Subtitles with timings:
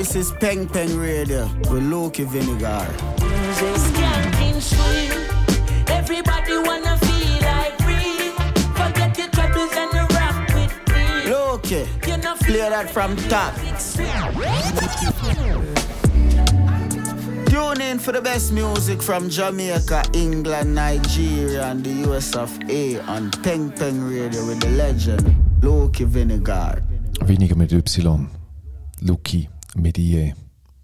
[0.00, 2.88] This is Peng Peng Radio with Loki Vinegar.
[5.88, 8.32] Everybody wanna feel like free.
[8.80, 10.04] Forget your troubles and the
[10.54, 11.30] with me.
[11.30, 13.52] Loki, you know, play that from top.
[17.50, 22.98] Tune in for the best music from Jamaica, England, Nigeria, and the US of A
[23.00, 26.82] on Peng Peng Radio with the legend Loki Vinegar.
[27.26, 28.26] Weniger mit Y.
[29.02, 29.59] Loki.
[29.74, 30.34] mit Medie.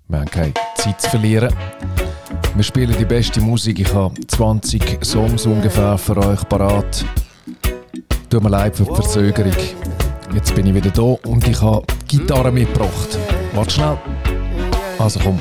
[0.09, 1.53] Wir haben keine Zeit zu verlieren.
[2.55, 3.81] Wir spielen die beste Musik.
[3.81, 7.05] Ich habe 20 Songs ungefähr für euch parat.
[8.31, 9.53] Tut mir leid für die Verzögerung.
[10.35, 13.19] Jetzt bin ich wieder da und ich habe Gitarre mitgebracht.
[13.55, 13.99] Warte schnell.
[14.99, 15.41] Also komm.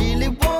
[0.00, 0.59] really want.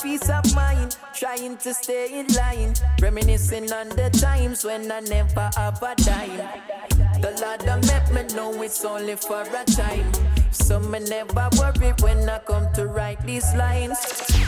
[0.00, 5.50] Peace of mind, trying to stay in line, reminiscing on the times when I never
[5.56, 6.48] have a dime.
[7.20, 10.12] The Lord that make me know it's only for a time.
[10.50, 13.98] So me never worry when I come to write these lines.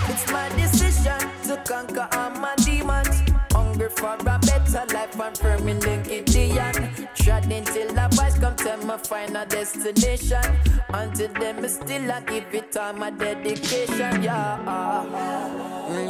[0.09, 3.23] It's my decision to conquer all my demons.
[3.53, 6.94] Hungry for a better life and firm in the Gideon.
[7.25, 10.45] Treading till the boys come to my final destination.
[10.93, 13.97] Until then, me still I give it all my dedication.
[13.97, 14.59] Mm, yeah,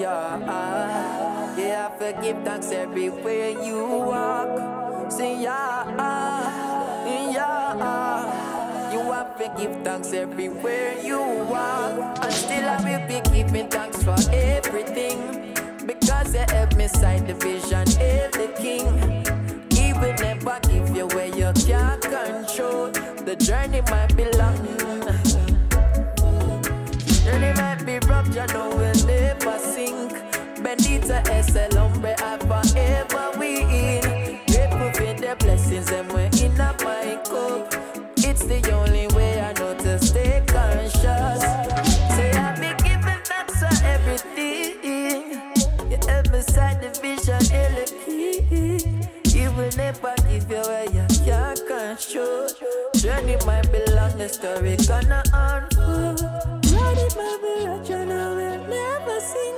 [0.00, 1.88] yeah, yeah.
[1.88, 5.12] I forgive thanks everywhere you walk.
[5.12, 8.92] Say yeah, mm, yeah.
[8.92, 12.24] You have to give thanks everywhere you walk.
[12.24, 15.54] And still I will be giving thanks for everything.
[15.86, 19.33] Because you help me sight the vision, hail the king.
[20.44, 22.90] Never give you where you can't control.
[22.90, 24.56] The journey might be long.
[27.24, 28.73] Journey might be rough, you know
[52.08, 52.54] can't.
[52.94, 56.22] Journey might be long, the story gonna unfold.
[56.72, 59.56] Might be rough, you know we'll never sink.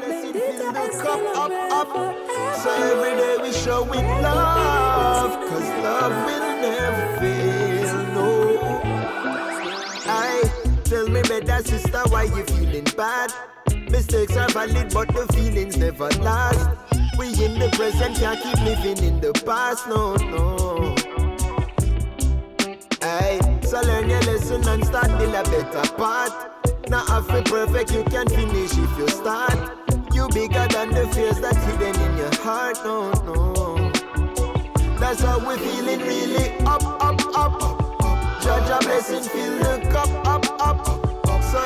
[0.00, 1.40] Bendita cup el
[1.72, 2.56] up, hombre, up.
[2.62, 8.80] So every day we show it love, cause love will never fail, no.
[10.06, 10.42] I
[10.84, 13.32] tell me better sister why you feeling bad.
[13.90, 16.68] Mistakes are valid but the feelings never last.
[17.18, 20.96] We in the present can't keep living in the past, no, no.
[23.04, 26.50] Aye, so learn your lesson and start a better path.
[26.88, 29.58] Now half it perfect, you can finish if you start.
[30.14, 33.90] You bigger than the fears that hidden in your heart, no, no.
[35.00, 38.42] That's how we feeling really up, up, up.
[38.42, 41.02] Judge a blessing, fill the cup up, up.
[41.52, 41.58] So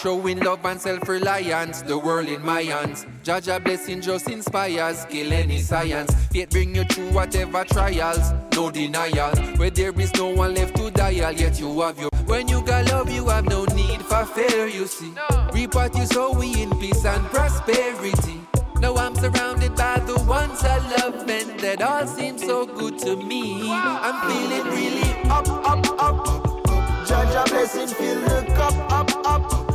[0.00, 3.04] showing love and self-reliance, the world in my hands.
[3.22, 6.14] Jaja blessing just inspires, kill any science.
[6.32, 9.36] Faith bring you through whatever trials, no denial.
[9.56, 12.08] Where there is no one left to dial, yet you have your.
[12.24, 15.12] When you got love, you have no need for fear, you see.
[15.52, 18.40] Reap what you sow, we in peace and prosperity.
[18.76, 23.16] Now I'm surrounded by the ones I love, and that all seems so good to
[23.16, 23.70] me.
[23.70, 27.06] I'm feeling really up, up, up.
[27.06, 29.69] Judge a blessing, fill the cup up, up.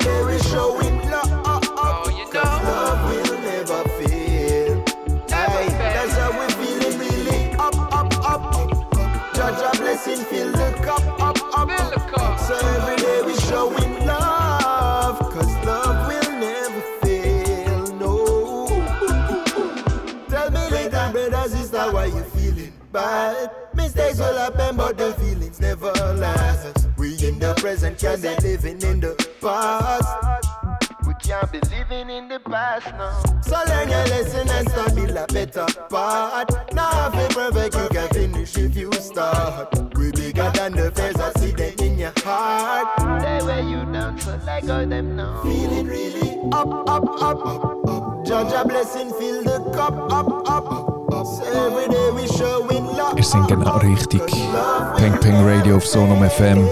[0.00, 2.04] So every day we showing love, up, up.
[2.04, 4.84] Cause love will never fail.
[5.32, 9.34] Aye, that's how we feeling really up, up, up.
[9.34, 12.40] Judge a blessing, fill the cup up, up.
[12.40, 18.66] So every day we showing love, cause love will never fail, no.
[20.28, 23.50] Tell me, little brother, sister, why you feeling bad?
[23.74, 26.86] Mistakes will happen, but the feelings never last.
[26.96, 30.46] We in the present, can be living in the past.
[31.06, 33.22] We can't be living in the past now.
[33.42, 36.72] So learn your lesson and start build a better part.
[36.74, 39.74] Now if it perfect, you can finish if you start.
[39.96, 43.22] We bigger than the fears I see them in your heart.
[43.22, 45.42] They wear you down, so let go them now.
[45.42, 48.26] Feeling really up, up, up, up, up.
[48.26, 50.72] Judge a blessing, fill the cup, up, up,
[51.12, 51.26] up.
[51.26, 53.16] So every day we showing love.
[53.16, 54.22] Ihr seid genau richtig.
[54.96, 56.68] Peng Peng Radio auf Sonum FM.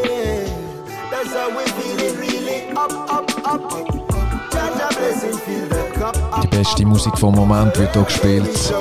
[6.59, 8.75] Beste Musik vom Moment wird hier gespielt.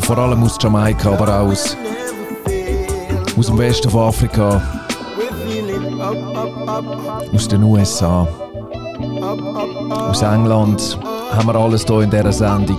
[0.00, 1.78] Vor allem aus Jamaika, aber auch aus,
[3.38, 4.60] aus dem Westen von Afrika,
[7.34, 8.28] aus den USA,
[10.10, 10.98] aus England.
[11.34, 12.78] Haben wir alles hier in dieser Sendung.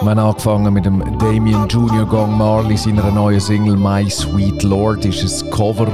[0.00, 5.04] Wir haben angefangen mit dem Damien Junior Gong Marley, seiner neuen Single My Sweet Lord.
[5.04, 5.86] Das ist ein Cover,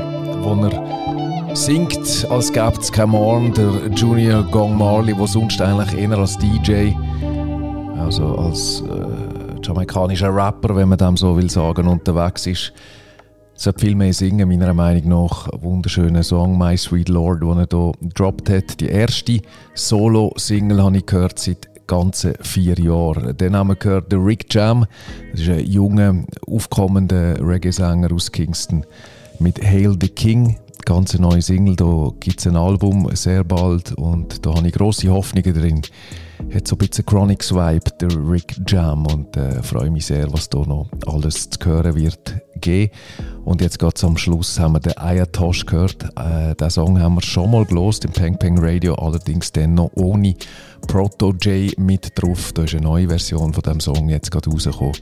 [0.43, 1.18] wo er
[1.55, 3.53] singt, als gäbe es keinen Morgen.
[3.55, 6.93] Der Junior Gong Marley, der sonst eigentlich eher als DJ,
[7.99, 12.73] also als äh, jamaikanischer Rapper, wenn man dem so will sagen, unterwegs ist.
[13.55, 15.49] sollte viel mehr singen, meiner Meinung nach.
[15.49, 18.81] Ein wunderschöner Song, My Sweet Lord, den er hier gedroppt hat.
[18.81, 19.41] Die erste
[19.75, 23.37] Solo-Single habe ich gehört seit ganzen vier Jahren.
[23.37, 24.87] Dann haben wir gehört The Rick Jam.
[25.33, 26.15] Das ist ein junger,
[26.47, 28.85] aufkommender Reggae-Sänger aus Kingston
[29.41, 30.57] mit Hail the King.
[30.89, 34.73] Ganz eine neue Single, da gibt es ein Album sehr bald und da habe ich
[34.73, 35.83] grosse Hoffnungen drin.
[36.55, 40.49] Hat so ein bisschen Chronics Vibe, der Rick Jam und äh, freue mich sehr, was
[40.49, 42.91] da noch alles zu hören wird geben.
[43.45, 46.05] Und jetzt ganz am Schluss haben wir den Ayatosh gehört.
[46.17, 49.91] Äh, den Song haben wir schon mal gelost im Peng Peng Radio, allerdings dann noch
[49.93, 50.37] ohne
[50.87, 52.53] Proto J mit drauf.
[52.55, 54.97] Da ist eine neue Version von dem Song jetzt gerade rausgekommen.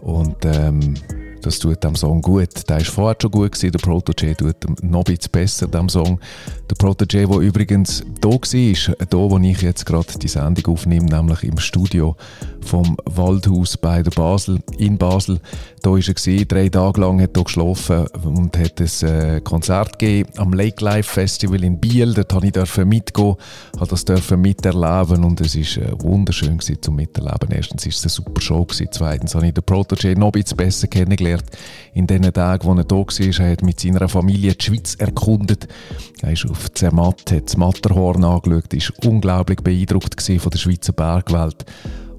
[0.00, 0.94] Und ähm,
[1.42, 2.68] das tut dem Song gut.
[2.68, 3.72] Der war vorher schon gut, gewesen.
[3.72, 6.20] der Proto J tut ihm noch ein besser, dem Song.
[6.68, 11.06] Der Proto J, der übrigens da war, da wo ich jetzt gerade die Sendung aufnehme,
[11.06, 12.16] nämlich im Studio
[12.60, 15.40] vom Waldhaus bei der Basel, in Basel.
[15.82, 19.98] Da war er, gewesen, drei Tage lang hat er geschlafen und hat ein äh, Konzert
[19.98, 22.12] gegeben am Lake Life Festival in Biel.
[22.12, 23.36] Dort durfte ich mitgehen,
[23.76, 27.50] habe das dürfen miterleben und es war äh, wunderschön gewesen, zum Miterleben.
[27.50, 28.88] Erstens war es eine super Show, gewesen.
[28.90, 31.29] zweitens habe ich den Protege noch ein besser kennengelernt.
[31.92, 35.68] In den Tagen, wo er da war, er hat mit seiner Familie die Schweiz erkundet.
[36.22, 41.64] Er ist auf Zermatt, hat das Matterhorn angeschaut, war unglaublich beeindruckt von der Schweizer Bergwelt.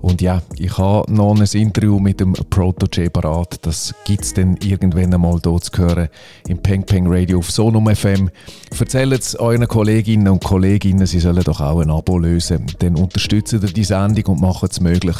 [0.01, 3.65] Und ja, ich habe noch ein Interview mit dem Proto-J parat.
[3.65, 6.09] Das gibt es dann irgendwann einmal hier zu hören
[6.47, 8.31] im Peng Peng Radio auf Sonum FM.
[8.77, 12.65] Erzählt es euren Kolleginnen und Kollegen, sie sollen doch auch ein Abo lösen.
[12.79, 15.17] Dann unterstützen sie die Sendung und machen es möglich,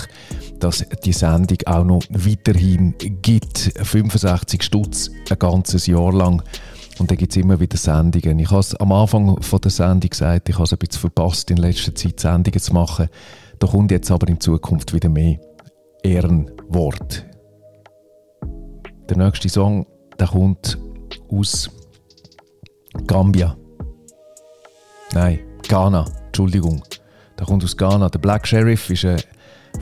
[0.60, 3.74] dass die Sendung auch noch weiterhin gibt.
[3.84, 6.42] 65 Stutz, ein ganzes Jahr lang.
[6.98, 8.40] Und dann gibt es immer wieder Sendungen.
[8.40, 11.52] Ich habe es am Anfang von der Sendung gesagt, ich habe es ein bisschen verpasst,
[11.52, 13.10] in letzter Zeit Sendungen zu machen.
[13.62, 15.40] Da kommt jetzt aber in Zukunft wieder mehr
[16.02, 17.24] Ehrenwort.
[19.08, 19.86] Der nächste Song,
[20.20, 20.80] der kommt
[21.30, 21.70] aus
[23.06, 23.56] Gambia.
[25.14, 26.82] Nein, Ghana, Entschuldigung.
[27.38, 28.10] Der kommt aus Ghana.
[28.10, 29.22] Der Black Sheriff ist ein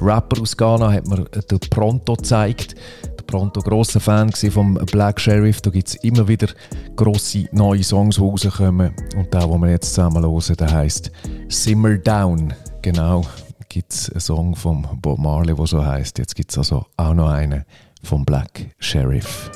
[0.02, 2.76] Rapper aus Ghana, hat mir der Pronto gezeigt.
[3.18, 5.62] Der Pronto grosser Fan vom Black Sheriff.
[5.62, 6.50] Da gibt es immer wieder
[6.98, 8.94] grosse neue Songs, die rauskommen.
[9.16, 11.12] Und der, den wir jetzt zusammen hören, der heisst
[11.48, 12.54] Simmer Down.
[12.82, 13.24] Genau,
[13.70, 16.18] gibt es einen Song von Bob Marley, der so heisst.
[16.18, 17.64] Jetzt gibt es also auch noch einen
[18.04, 19.52] vom Black Sheriff.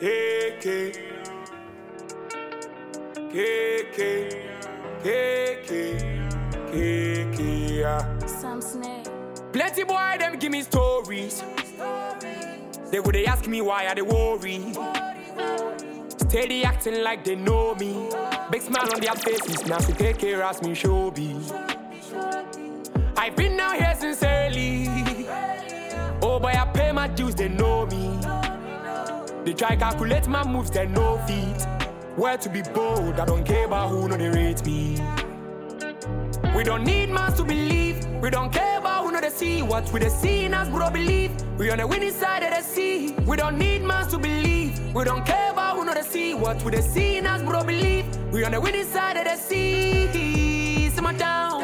[0.00, 0.92] KK.
[3.32, 4.28] KK.
[5.02, 6.12] KK.
[6.70, 7.42] KK.
[7.82, 8.26] yeah.
[8.26, 9.08] Sam Snake.
[9.52, 11.42] Plenty boy, them give me stories.
[12.90, 14.60] They would they ask me why I they worry.
[16.28, 18.08] Steady acting like they know me.
[18.50, 21.50] Big smile on their faces, now so take care ask me showbiz.
[23.16, 24.88] I've been out here since early.
[26.22, 28.18] Oh boy, I pay my dues, they know me.
[29.44, 31.66] They try calculate my moves, they know feet.
[32.16, 34.98] Where to be bold, I don't care about who know they rate me.
[36.54, 38.04] We don't need man to believe.
[38.20, 39.62] We don't care about who know they see.
[39.62, 41.32] What we they see in bro, believe.
[41.58, 43.14] We on the winning side of the sea.
[43.26, 44.78] We don't need man to believe.
[44.94, 46.34] We don't care about who know they see.
[46.34, 48.04] What we they see in bro, believe.
[48.32, 50.90] We on the winning side of the sea.
[50.90, 51.62] Simmer down.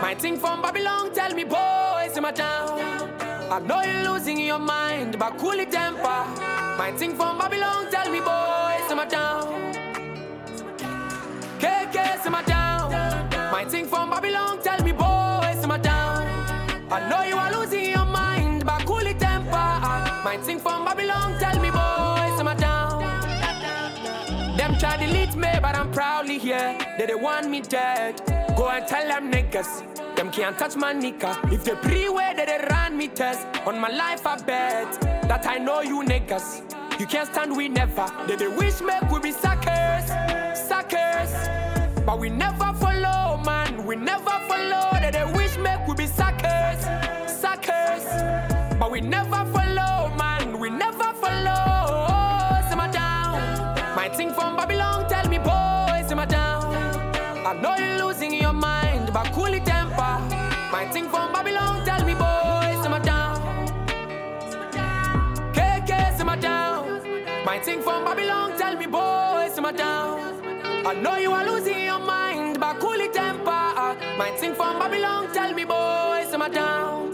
[0.00, 2.80] My thing from Babylon, tell me, boy, simmer down.
[3.50, 6.24] I know you're losing your mind, but cool it temper.
[6.78, 9.44] My thing from Babylon, tell me, boy, simmer down.
[11.60, 12.51] KK, simmer down.
[13.62, 16.26] My thing from Babylon, tell me, boy, simmer down.
[16.90, 19.52] I know you are losing your mind, but cool it temper.
[19.52, 23.02] My thing from Babylon, tell me, boy, simmer down.
[24.56, 26.76] Them try delete me, but I'm proudly here.
[26.98, 28.20] They they want me dead.
[28.56, 30.16] Go and tell them niggas.
[30.16, 31.38] Them can't touch my nika.
[31.44, 33.46] If they pre-way, they, they run me test.
[33.64, 36.68] On my life, I bet that I know you niggas.
[36.98, 38.10] You can't stand, we never.
[38.26, 40.08] They, they wish me we be suckers,
[40.58, 41.71] suckers.
[42.04, 43.86] But we never follow, man.
[43.86, 44.90] We never follow.
[45.02, 46.80] That they wish make we be suckers,
[47.30, 48.04] suckers.
[48.78, 50.58] But we never follow, man.
[50.58, 52.60] We never follow.
[52.68, 53.38] Simmer down.
[53.94, 56.74] My thing from Babylon, tell me, boy, simmer down.
[57.46, 60.18] I know you're losing your mind, but cool it temper.
[60.72, 63.38] My thing from Babylon, tell me, boy, simmer down.
[65.54, 67.44] KK, simmer down.
[67.44, 70.21] My thing from Babylon, tell me, boy, simmer down.
[70.92, 73.96] I know you are losing your mind, but cool it temper.
[74.18, 77.11] My thing from Babylon, tell me, boy, simmer down.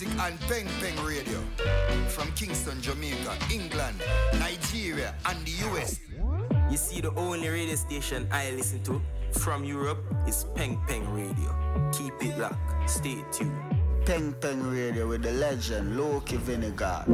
[0.00, 1.38] Music and Peng Peng Radio.
[2.08, 3.96] From Kingston, Jamaica, England,
[4.38, 6.00] Nigeria, and the US.
[6.70, 9.00] You see, the only radio station I listen to
[9.32, 11.90] from Europe is Peng Peng Radio.
[11.92, 12.90] Keep it locked.
[12.90, 13.56] Stay tuned.
[14.06, 17.04] Peng Peng Radio with the legend Loki Vinegar.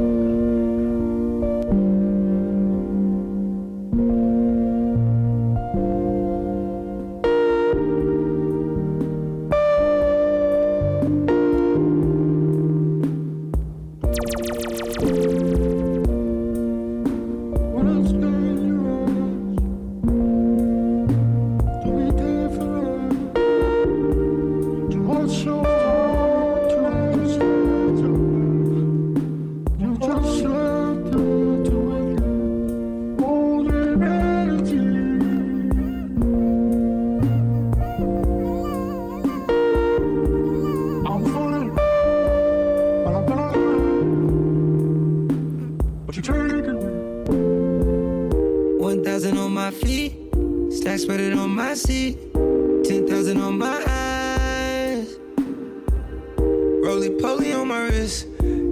[50.97, 52.19] Stacks spread it on my seat.
[52.85, 55.17] Ten thousand on my eyes,
[56.85, 58.29] roly poly on my wrist.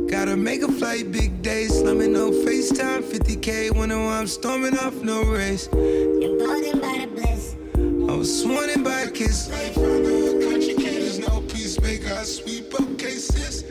[0.08, 3.02] Gotta make a flight, big day, slumming no FaceTime.
[3.02, 5.68] 50k, wonder why I'm storming off no race.
[5.68, 7.56] Emboldened by the bliss.
[7.74, 9.50] I was sworn in by a kiss.
[9.50, 12.14] Life round the country, kid, there's no peacemaker.
[12.14, 13.62] I sweep up cases.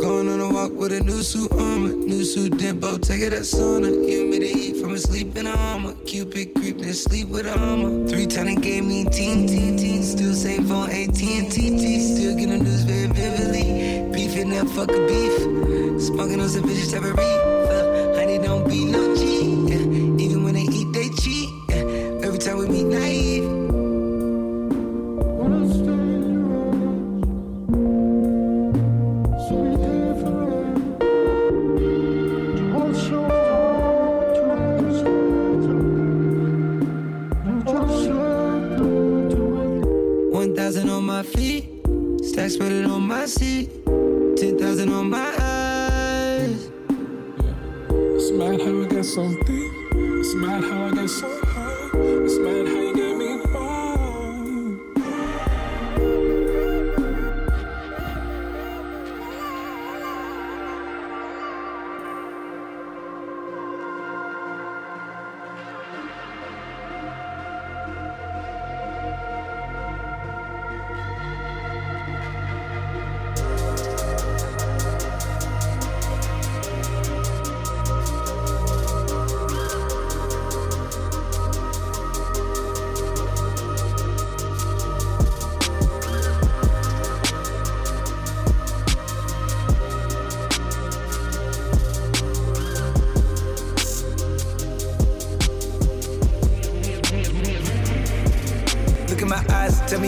[0.00, 3.42] Going on a walk with a new suit armor, new suit dimpo, take it that
[3.42, 3.90] sauna.
[4.08, 5.93] Humidity from a sleep in a armor.
[6.14, 8.06] Cupid creeping sleep with a armor.
[8.06, 10.00] Three time gave me teen, teen, teen.
[10.04, 14.08] Still same phone, AT&T, Still getting news very vividly.
[14.14, 16.00] Beefing that fuck a beef.
[16.00, 18.16] Smoking on some bitches type of.
[18.16, 19.03] Honey don't be no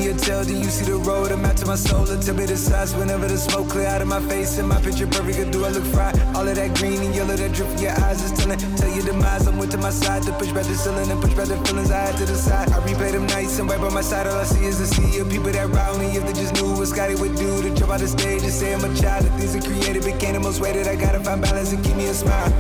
[0.05, 1.33] can tell, do you see the road?
[1.33, 2.95] I'm out to my soul, a bit of size.
[2.95, 5.85] Whenever the smoke clear out of my face and my picture perfect, do I look
[5.85, 6.19] fried?
[6.35, 8.59] All of that green and yellow that drip from your eyes is telling.
[8.77, 11.35] Tell your demise, I'm with to my side to push back the ceiling and push
[11.35, 12.71] back the feelings I had to the side.
[12.73, 15.19] I replay them nights and right by my side, all I see is a sea
[15.21, 16.17] of people that ride me.
[16.17, 18.75] If they just knew what Scotty would do to jump out the stage and say
[18.75, 19.25] I'm a child.
[19.25, 20.89] The things I created became the most weighted.
[20.89, 22.51] I gotta find balance and keep me a smile.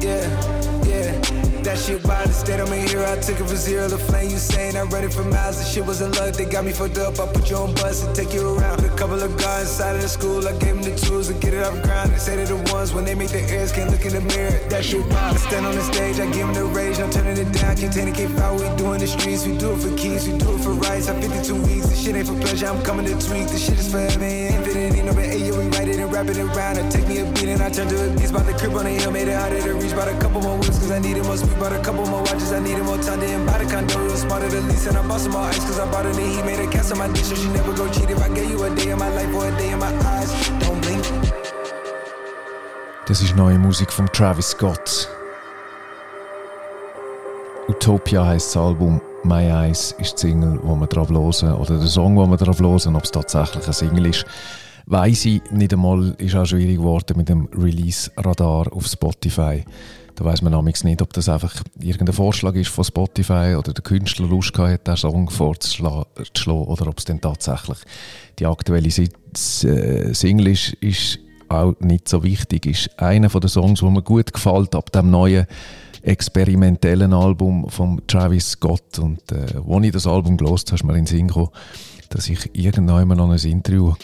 [0.00, 0.57] Yeah
[1.78, 2.26] that shit wild.
[2.26, 3.04] Instead, I'm a hero.
[3.04, 4.30] I took it from zero to flame.
[4.30, 5.58] You saying I read it for miles.
[5.58, 6.34] The shit wasn't luck.
[6.34, 7.18] They got me fucked up.
[7.20, 8.84] I put you on bus and take you around.
[8.84, 10.46] A couple of guys inside of the school.
[10.46, 12.10] I gave them the tools to get it off the ground.
[12.10, 14.58] They say they're the ones when they make the airs can't look in the mirror.
[14.68, 15.36] That shit wild.
[15.36, 16.18] I stand on the stage.
[16.20, 16.98] I give them the rage.
[16.98, 17.76] I'm turning it down.
[17.76, 18.56] Can't take it, can't foul.
[18.56, 19.46] We doing the streets.
[19.46, 20.28] We do it for keys.
[20.28, 21.08] We do it for rights.
[21.08, 21.88] I 52 weeks.
[21.88, 22.66] This shit ain't for pleasure.
[22.66, 23.48] I'm coming to tweak.
[23.48, 23.92] This shit is
[24.72, 24.86] forever.
[24.86, 25.02] Infinity.
[25.02, 26.78] No, but hey, we write it and wrap it around.
[26.78, 28.32] I take me a beat and I turn to a beast.
[28.32, 29.10] By the crib on the hill.
[29.10, 29.94] Made it harder to reach.
[29.94, 31.58] Bought a couple more weeks cause I needed more speed.
[31.58, 34.04] Bought a couple more watches I needed more time to embody condo.
[34.04, 36.16] It was smarter the lease, and I bought some more ice, cause I bought it
[36.16, 37.24] and he made a cast on my dish.
[37.24, 39.48] So she never go cheat if I gave you a day in my life or
[39.48, 40.30] a day in my eyes.
[40.60, 41.04] Don't blink.
[43.06, 45.08] Das ist neue Musik von Travis Scott.
[47.68, 49.00] Utopia heißt das Album.
[49.24, 52.60] My Eyes ist die Single, wo wir drauf hören, oder der Song, wo wir drauf
[52.60, 52.96] hören.
[52.96, 54.24] Ob es tatsächlich ein Single ist,
[54.86, 56.14] weiß ich nicht einmal.
[56.18, 59.64] Ist auch schwierig geworden mit dem Release-Radar auf Spotify.
[60.14, 63.84] Da weiß man nämlich nicht, ob das einfach irgendein Vorschlag ist von Spotify oder der
[63.84, 66.06] Künstler Lust hat, den Song vorzuschlagen
[66.46, 67.78] oder ob es dann tatsächlich
[68.38, 72.66] die aktuelle äh, Single ist, ist auch nicht so wichtig.
[72.66, 75.46] Ist einer der Songs, der mir gut gefällt ab dem neuen
[76.08, 80.92] experimentellen Album von Travis Scott und äh, als ich das Album gelost habe, ist mir
[80.92, 81.50] in den Sinn gekommen,
[82.08, 83.94] dass ich irgendwann noch ein Interview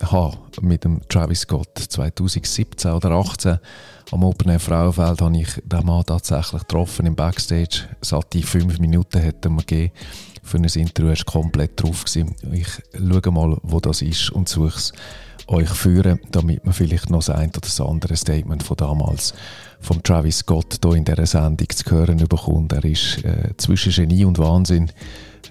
[0.00, 3.58] habe mit dem Travis Scott 2017 oder 2018
[4.10, 7.88] am Open Air Frauenfeld habe ich den Mann tatsächlich getroffen im Backstage.
[8.02, 9.92] Satte fünf Minuten hätte er mir gegeben
[10.42, 11.10] für ein Interview.
[11.10, 12.04] Er war komplett drauf.
[12.14, 14.92] Ich schaue mal, wo das ist und suche es
[15.48, 19.34] euch führen, damit man vielleicht noch das ein oder das andere Statement von damals
[19.80, 22.72] von Travis Scott hier in dieser Sendung zu hören bekommt.
[22.72, 24.90] Er ist äh, zwischen Genie und Wahnsinn.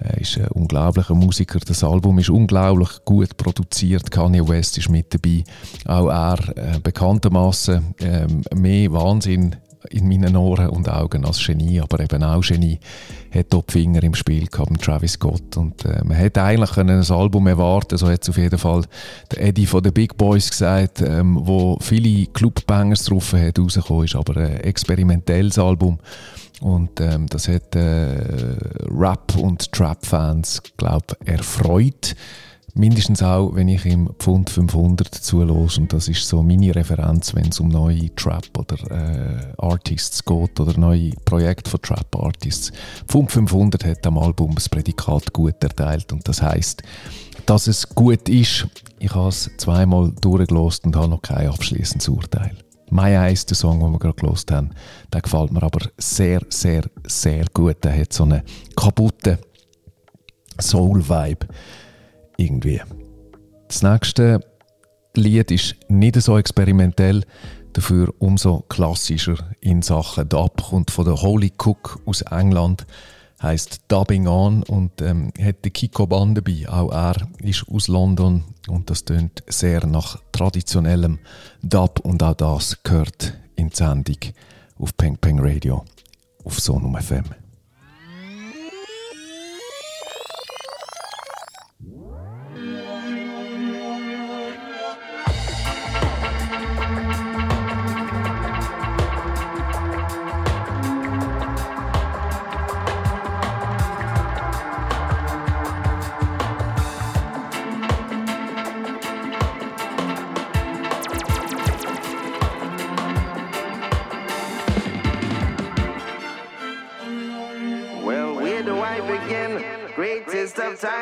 [0.00, 1.58] Er ist ein unglaublicher Musiker.
[1.60, 4.10] Das Album ist unglaublich gut produziert.
[4.10, 5.44] Kanye West ist mit dabei.
[5.86, 9.56] Auch er äh, bekanntermaßen äh, mehr Wahnsinn
[9.90, 12.78] in meinen Ohren und Augen als Genie, aber eben auch Genie,
[13.32, 15.56] hat top Finger im Spiel gehabt, Travis Scott.
[15.56, 18.84] Und äh, man hätte eigentlich ein Album erwarten so hat es auf jeden Fall
[19.30, 24.16] der Eddie von den Big Boys gesagt, ähm, wo viele Clubbangers drauf hat, rausgekommen ist,
[24.16, 25.98] aber ein experimentelles Album.
[26.60, 28.56] Und ähm, das hat äh,
[28.88, 32.14] Rap- und Trap-Fans, glaube ich, erfreut.
[32.74, 35.82] Mindestens auch, wenn ich im Pfund 500 zulose.
[35.82, 40.58] Und das ist so meine Referenz, wenn es um neue Trap- oder äh, Artists geht
[40.58, 42.72] oder neue Projekte von Trap-Artists.
[43.06, 46.12] Pfund 500 hat am Album das Prädikat gut erteilt.
[46.14, 46.82] Und das heißt,
[47.44, 48.66] dass es gut ist.
[48.98, 52.56] Ich habe es zweimal durchgelost und habe noch kein abschließendes Urteil.
[52.88, 54.70] My Eyes, der Song, den wir gerade gelost haben,
[55.12, 57.84] der gefällt mir aber sehr, sehr, sehr gut.
[57.84, 58.42] Der hat so einen
[58.76, 59.36] kaputten
[60.58, 61.48] Soul-Vibe
[62.42, 62.80] irgendwie.
[63.68, 64.40] Das nächste
[65.14, 67.24] Lied ist nicht so experimentell,
[67.72, 70.62] dafür umso klassischer in Sachen Dub.
[70.62, 72.86] Kommt von der Holy Cook aus England,
[73.42, 76.68] heißt Dubbing On und ähm, hat den Kiko Band dabei.
[76.68, 81.18] Auch er ist aus London und das tönt sehr nach traditionellem
[81.62, 84.18] Dub und auch das gehört in die Sendung
[84.78, 85.84] auf Peng Peng Radio
[86.44, 87.41] auf Sonum FM.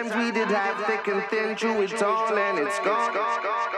[0.08, 3.69] Times we did have thick and thin, true it's all and it's gone.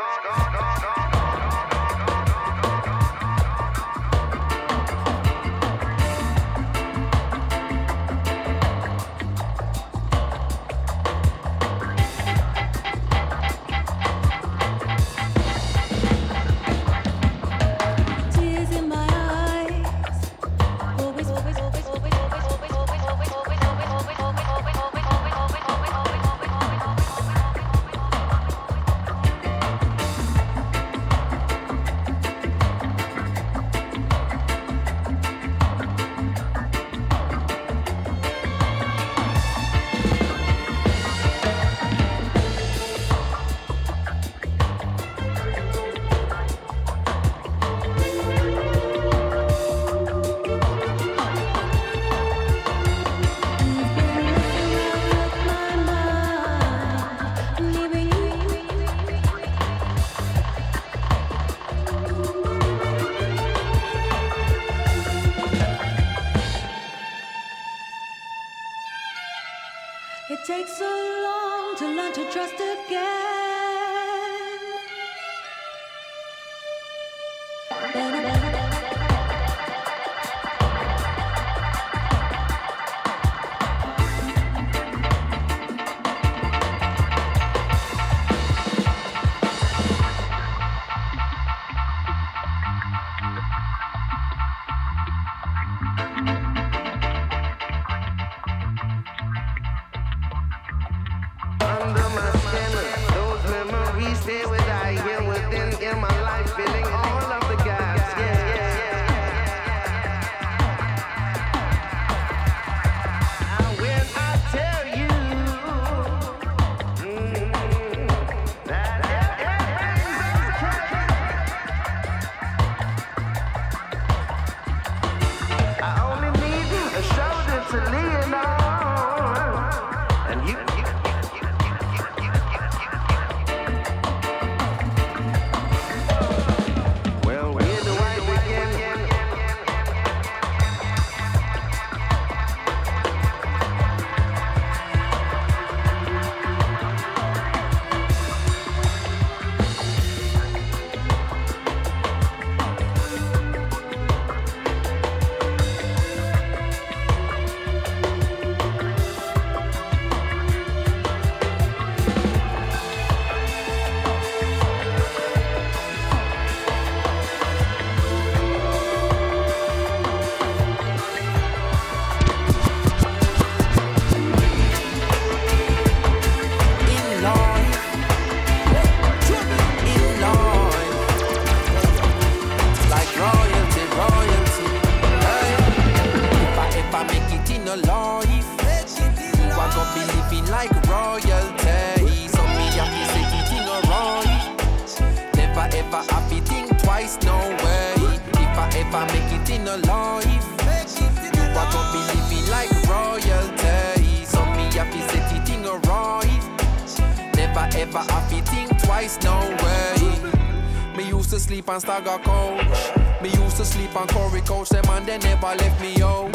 [211.72, 213.22] on Stagger Coach.
[213.22, 216.30] Me used to sleep on Corey Coach, them and they never left me out.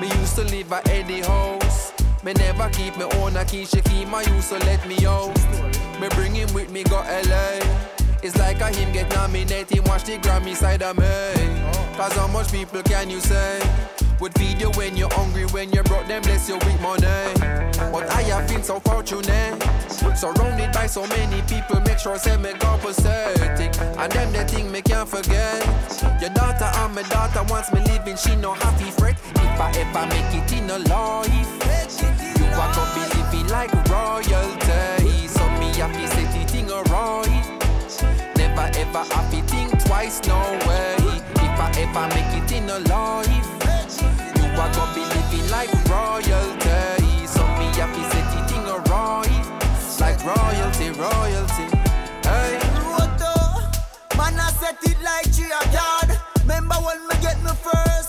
[0.00, 1.92] Me used to live at Eddie House.
[2.24, 5.34] Me never keep me own a key, she keep my used to let me out.
[6.00, 7.60] Me bring him with me, go LA.
[8.22, 11.96] It's like a him get nominated, watch the Grammy side of me.
[11.96, 13.60] Cause how much people can you say?
[14.20, 17.02] Would feed you when you're hungry, when you're broke, then bless your weak money.
[17.92, 19.62] But I have been so fortunate,
[20.16, 23.74] surrounded by so many people, make sure say me compensating.
[23.98, 25.66] And them the thing me can't forget.
[26.20, 29.18] Your daughter and my daughter wants me living, she no happy fret.
[29.34, 31.30] If I ever make it in a life,
[32.38, 35.28] you are gonna be living like royalty.
[35.28, 37.44] So me happy say the thing alright.
[38.36, 40.96] Never ever happy think twice, no way.
[41.36, 43.63] If I ever make it in a life.
[44.64, 47.26] I gon' be living like royalty.
[47.26, 49.44] So me happy set the thing right,
[50.00, 51.66] like royalty, royalty.
[52.24, 52.56] Hey.
[52.88, 53.34] Roto,
[54.16, 56.18] man I set it like tree a god.
[56.40, 58.03] Remember when me get me first.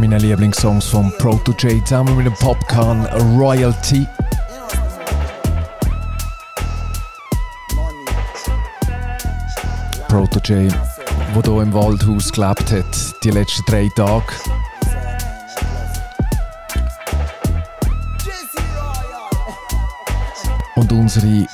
[0.00, 3.04] Einer von meinen Lieblingssongs von Proto J zusammen mit dem Popcorn
[3.38, 4.06] Royalty.
[10.08, 14.24] Proto J, der hier im Waldhaus gelebt hat, die letzten drei Tage.
[20.76, 21.46] Und unsere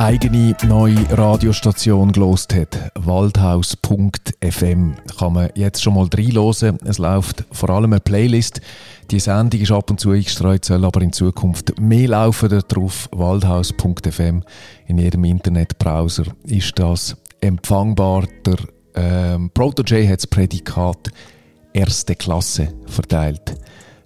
[0.00, 6.78] eigene neue Radiostation gelost hat, waldhaus.fm, kann man jetzt schon mal reinhören.
[6.86, 8.62] Es läuft vor allem eine Playlist.
[9.10, 13.10] Die Sendung ist ab und zu eingestreut, soll aber in Zukunft mehr laufen darauf.
[13.12, 14.42] Waldhaus.fm
[14.86, 18.24] in jedem Internetbrowser ist das empfangbar.
[18.46, 18.56] Der
[18.94, 21.10] ähm, ProtoJ hat das Prädikat
[21.74, 23.54] erste Klasse verteilt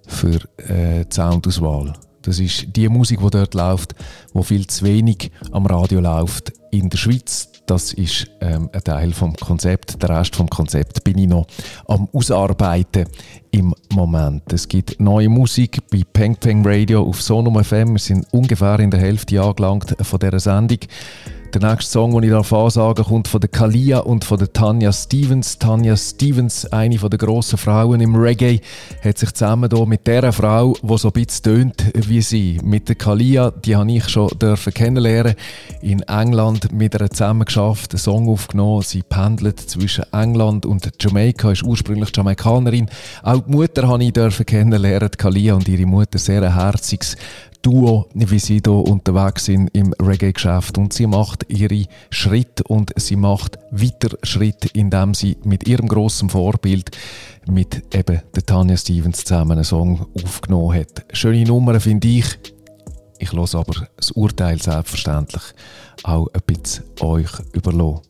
[0.07, 1.93] für äh, die Soundauswahl.
[2.25, 3.93] Das ist die Musik, die dort läuft,
[4.33, 7.49] wo viel zu wenig am Radio läuft in der Schweiz.
[7.67, 10.01] Das ist ähm, ein Teil vom Konzept.
[10.01, 11.47] Der Rest vom Konzept bin ich noch
[11.87, 13.05] am Ausarbeiten
[13.51, 14.51] im Moment.
[14.51, 17.93] Es gibt neue Musik bei Peng Peng Radio auf Sonum FM.
[17.93, 20.79] Wir sind ungefähr in der Hälfte angelangt von dieser Sendung.
[21.55, 24.91] Der nächste Song, den ich darf ansagen kommt von der Kalia und von der Tanya
[24.91, 25.57] Stevens.
[25.57, 28.59] Tanya Stevens, eine der grossen Frauen im Reggae,
[29.01, 32.89] hat sich zusammen hier mit dieser Frau, die so ein bisschen tönt wie sie, mit
[32.89, 34.31] der Kalia, die habe ich schon
[34.73, 35.35] kennenlernen,
[35.81, 38.81] in England mit ihr zusammen geschafft, einen Song aufgenommen.
[38.81, 42.89] Sie pendelt zwischen England und Jamaika, ist ursprünglich Jamaikanerin.
[43.23, 47.15] Auch die Mutter habe ich kennenlernen, Kalia und ihre Mutter, sehr ein herziges
[47.65, 50.77] Duo, wie sie hier unterwegs sind im Reggae-Geschäft.
[50.77, 56.29] Und sie macht ihre Schritt und sie macht weiter Schritt, indem sie mit ihrem grossen
[56.29, 56.91] Vorbild
[57.47, 61.05] mit eben der Tanya Stevens zusammen einen Song aufgenommen hat.
[61.11, 62.37] Schöne Nummer finde ich.
[63.17, 65.41] Ich lasse aber das Urteil selbstverständlich
[66.03, 68.01] auch ein bisschen euch überlassen.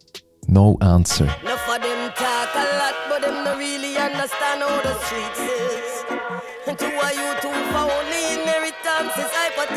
[0.47, 1.29] No answer.
[6.67, 7.14] Enough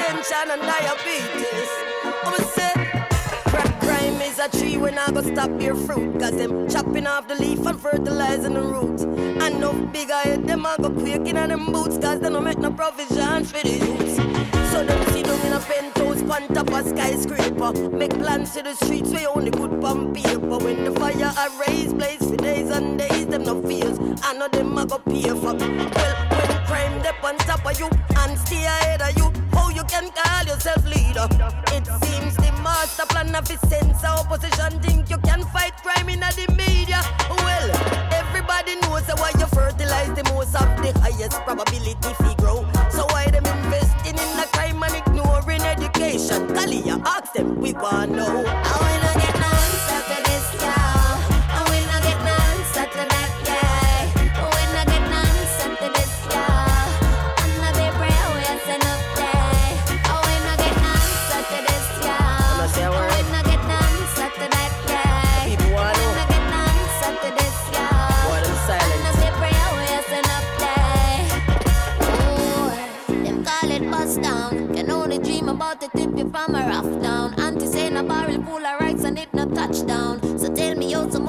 [0.09, 1.69] hypertension and diabetes.
[2.25, 2.73] I'ma say,
[3.51, 6.19] crack crime is a tree when I go stop your fruit.
[6.19, 9.03] Cause them chopping off the leaf and fertilizing the roots.
[9.03, 11.99] And no bigger head, them I go quaking on them boots.
[11.99, 14.17] Cause they don't make no provision for the youths.
[14.73, 17.91] So them see them in a penthouse, pan top a skyscraper.
[17.91, 20.59] Make plans to the streets where only good pump paper.
[20.59, 23.99] When the fire I raise, blaze for days and days, them no fears.
[24.23, 25.55] I know them I go pay for.
[25.55, 28.98] Well, when crime dep on top of you and stay ahead
[29.99, 31.27] can call yourself leader?
[31.75, 36.09] It seems the master plan of his sense of opposition think you can fight crime
[36.09, 37.01] in the media.
[37.29, 37.71] Well,
[38.13, 42.67] everybody knows that why you fertilize the most of the highest probability fi grow.
[42.91, 46.47] So why them investing in the crime and ignoring education?
[46.49, 48.78] Kalia, ask them, we want to know.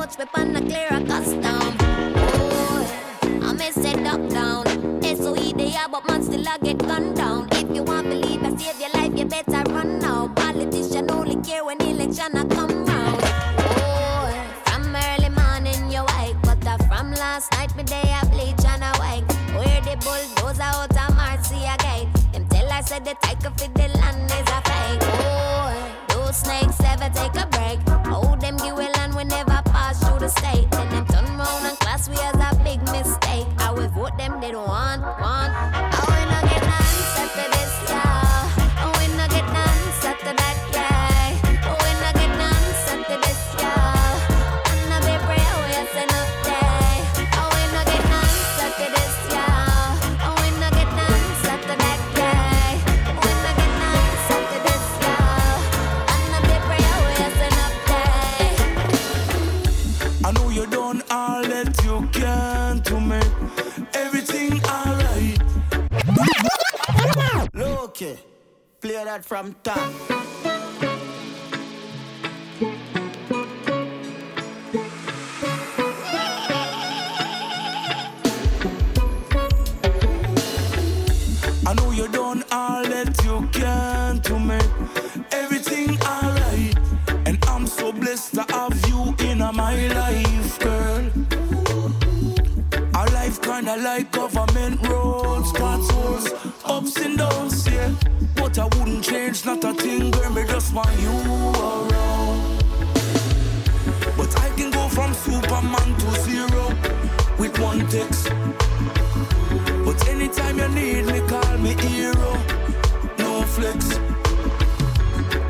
[0.10, 1.78] So much weapon a clear a custom.
[2.22, 4.66] Ooh, I may say up down.
[5.03, 7.47] SOE they are, but man still I get gunned down.
[7.51, 9.68] If you want believe I save your life, you better
[69.30, 69.77] from top.
[81.67, 84.63] I know you done all that you can to make
[85.32, 86.75] everything alright.
[87.27, 91.05] And I'm so blessed to have you in my life, girl.
[92.95, 94.11] Our life kinda like
[98.60, 100.30] I wouldn't change not a thing, girl.
[100.32, 102.64] Me just want you around.
[104.18, 106.66] But I can go from Superman to zero
[107.38, 108.30] with one text.
[109.86, 112.34] But anytime you need me, call me hero.
[113.18, 113.97] No flex.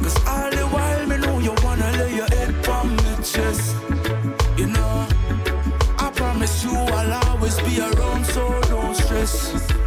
[0.03, 3.75] Cause all the while me know you wanna lay your head on my chest.
[4.55, 5.07] You know,
[5.97, 9.78] I promise you I'll always be around, so don't stress.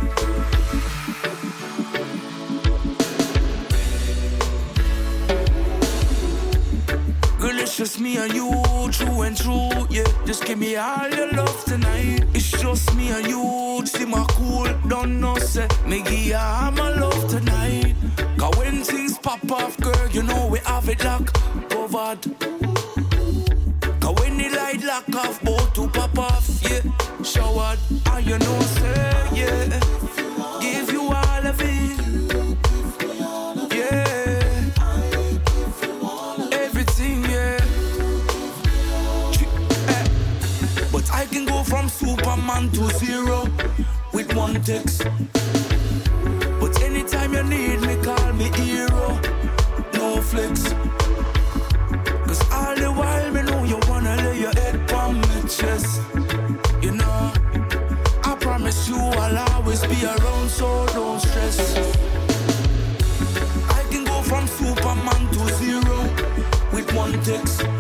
[7.83, 8.49] Just me and you,
[8.93, 10.05] true and true, yeah.
[10.25, 12.23] Just give me all your love tonight.
[12.33, 15.67] It's just me and you, see my cool, don't know, say.
[15.85, 17.97] Me give you all my love tonight.
[18.39, 21.35] Cause when things pop off, girl, you know we have it locked,
[21.71, 22.23] covered.
[24.01, 26.83] Cause when the light lock off, both to pop off, yeah.
[27.25, 27.81] Showered,
[28.13, 28.61] and you know,
[42.53, 43.49] Superman to zero
[44.13, 45.05] with one text.
[46.61, 49.19] But anytime you need me, call me hero.
[49.95, 50.75] No flex.
[52.27, 56.03] Cause all the while me know you wanna lay your head on my chest.
[56.83, 57.33] You know,
[58.23, 61.59] I promise you I'll always be around, so don't stress.
[63.71, 65.97] I can go from Superman to zero
[66.73, 67.72] with one text.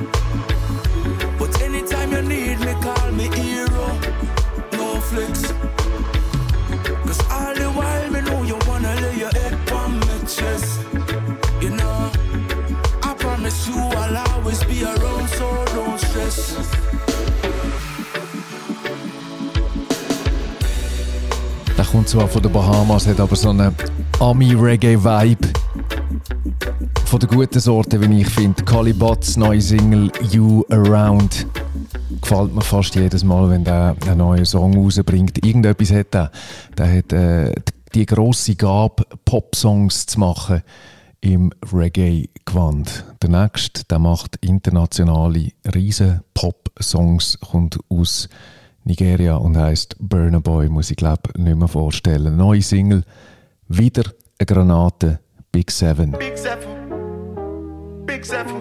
[21.76, 23.74] Der kommt zwar von den Bahamas, hat aber so einen
[24.20, 25.48] Ami-Reggae-Vibe.
[27.06, 28.62] Von der guten Sorte, wie ich finde.
[28.64, 31.46] Calibats neue Single You Around.
[32.20, 35.44] Gefällt mir fast jedes Mal, wenn der einen neuen Song rausbringt.
[35.44, 36.30] Irgendetwas hat er.
[36.76, 37.52] Der hat äh,
[37.94, 40.62] die grosse Gabe, Pop-Songs zu machen
[41.20, 43.04] im Reggae-Gewand.
[43.22, 48.28] Der nächste, der macht internationale riesen Pop-Songs, kommt aus
[48.84, 52.36] Nigeria und heißt Burner Boy, muss ich glaube nicht mehr vorstellen.
[52.36, 53.04] Neue Single,
[53.68, 54.04] wieder
[54.38, 55.20] eine Granate,
[55.52, 56.12] Big Seven.
[56.12, 56.68] Big Seven.
[58.06, 58.60] Big Seven.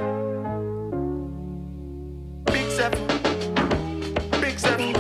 [2.45, 2.99] Big Seven.
[4.41, 4.93] Big Seven.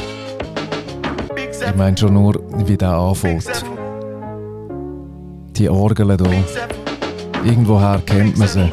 [1.35, 3.45] Big Ich meine schon nur, wie der anfängt.
[5.55, 6.43] Die Orgeln hier.
[7.43, 8.69] Irgendwoher kennt man sie.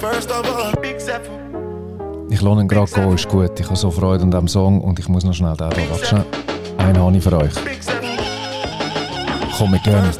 [0.00, 1.45] First of all, Big Seven.
[2.28, 3.58] Ich lasse ihn gerade gehen, ist gut.
[3.58, 5.90] Ich habe so Freude an diesem Song und ich muss noch schnell hier.
[5.90, 6.24] Warte schnell.
[6.78, 7.52] Einen habe für euch.
[9.56, 9.96] Komm, wir gehen.
[9.96, 10.18] Of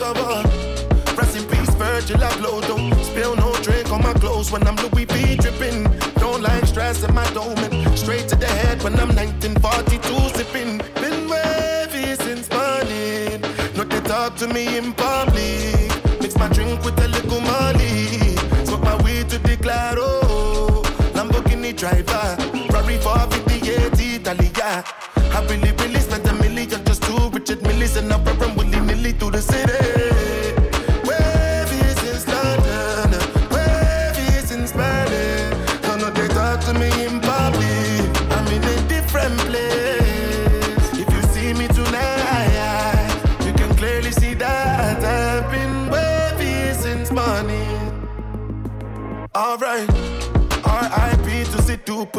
[9.64, 9.86] all,
[14.36, 14.52] rest in
[21.76, 22.36] Driver.
[22.70, 24.82] Ferrari 458 Italia.
[25.16, 28.55] I really, really spent a million just to Richard Millis and I'm run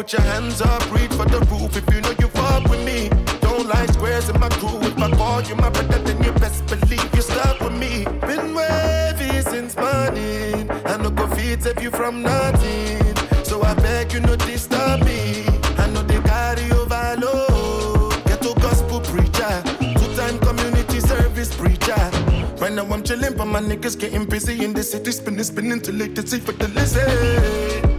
[0.08, 3.10] put your hands up, reach for the roof if you know you fuck with me.
[3.40, 4.78] Don't like squares in my crew.
[4.80, 8.04] If I call you my brother, then you best believe you're stuck with me.
[8.26, 10.70] Been wavy since morning.
[10.86, 13.16] I no go feed save you from nothing.
[13.44, 15.44] So I beg you not disturb me.
[15.76, 18.24] I know they carry overload.
[18.24, 19.62] Get to gospel preacher,
[19.98, 22.00] two time community service preacher.
[22.60, 25.96] Right now I'm chilling, but my niggas getting busy in the city, spinning, spinning till
[25.96, 27.97] late to see for the listen.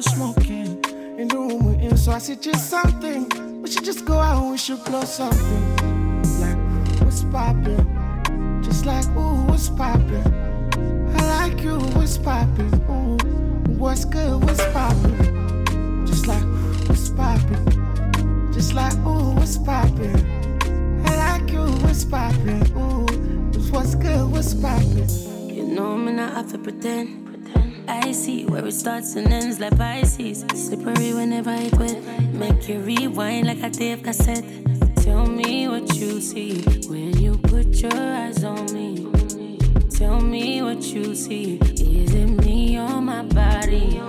[0.00, 0.84] Smoking.
[1.18, 3.28] In the room we're in, so I suggest something.
[3.60, 5.76] We should just go out and we should blow something.
[6.38, 8.62] Like, what's poppin'?
[8.62, 10.22] Just like, ooh, what's poppin'?
[11.16, 12.72] I like you, what's poppin'?
[12.88, 13.16] Ooh,
[13.76, 16.06] what's good, what's poppin'?
[16.06, 16.44] Just like,
[16.88, 18.52] what's poppin'?
[18.52, 21.02] Just like, ooh, what's poppin'?
[21.06, 22.62] I like you, what's poppin'?
[22.76, 23.06] Ooh,
[23.72, 25.08] what's good, what's poppin'?
[25.52, 27.27] You know me not have to pretend.
[27.88, 30.44] I see where it starts and ends like Pisces.
[30.54, 32.02] Slippery whenever it wet.
[32.34, 34.44] Make you rewind like a tape cassette.
[34.96, 39.10] Tell me what you see when you put your eyes on me.
[39.88, 41.56] Tell me what you see.
[41.62, 44.02] Is it me or my body?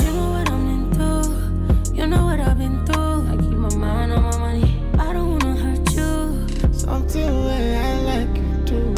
[0.00, 1.94] You know what I'm into.
[1.94, 3.26] You know what I've been through.
[3.28, 4.80] I keep my mind on my money.
[4.98, 6.46] I don't wanna hurt you.
[6.72, 8.94] Something way I like you too.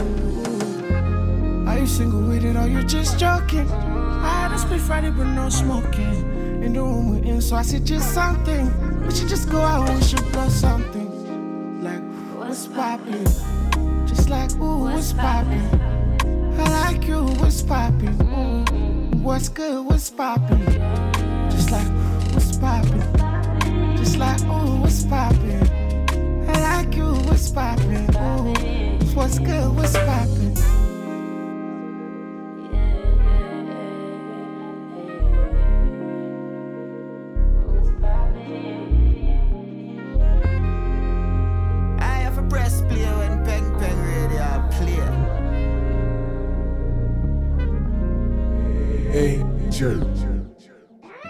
[1.67, 3.94] Are you single with it or you just joking?
[4.55, 6.63] I split Friday, but no smoking.
[6.63, 8.71] In the room we're in, so I suggest something.
[9.05, 11.83] We should just go out and we should blow something.
[11.83, 12.01] Like,
[12.39, 13.25] what's poppin'?
[14.07, 15.67] Just like, ooh, what's poppin'?
[16.57, 18.15] I like you, what's poppin'?
[18.23, 20.65] Ooh, what's good, what's poppin'?
[21.51, 21.89] Just like,
[22.33, 23.97] what's poppin'?
[23.97, 26.49] Just like, ooh, what's poppin'?
[26.49, 28.09] I like you, what's poppin'?
[28.15, 28.55] Ooh,
[29.17, 30.44] what's good, what's poppin'?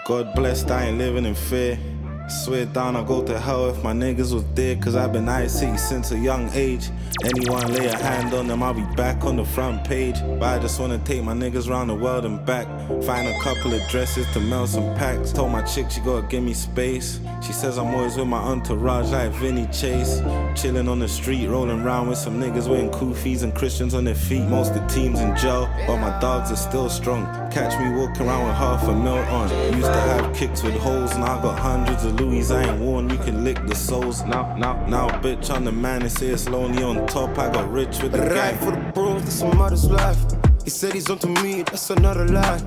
[0.07, 1.79] God blessed, I ain't living in fear.
[2.27, 4.83] Swear down, I go to hell if my niggas was dead.
[4.83, 6.89] Cause I've been IC since a young age.
[7.23, 10.17] Anyone lay a hand on them, I'll be back on the front page.
[10.21, 12.67] But I just wanna take my niggas round the world and back.
[13.05, 15.33] Find a couple of dresses to melt some packs.
[15.33, 17.21] Told my chick she gotta give me space.
[17.43, 20.23] She says I'm always with my entourage like Vinny Chase.
[20.55, 24.15] Chilling on the street, rolling around with some niggas wearing kufis and Christians on their
[24.15, 24.49] feet.
[24.49, 27.27] Most of the teams in jail, but my dogs are still strong.
[27.51, 29.51] Catch me walking around with half a mil on.
[29.75, 32.51] Used to have kicks with holes, now I got hundreds of Louis.
[32.51, 34.23] I ain't worn, you can lick the soles.
[34.25, 36.03] Now, now, now, bitch, I'm the man.
[36.03, 37.39] They say it's lonely on top.
[37.39, 38.59] I got rich with the Right gang.
[38.59, 40.19] for the bros, that's some mother's life.
[40.65, 42.61] He said he's onto me, that's another lie.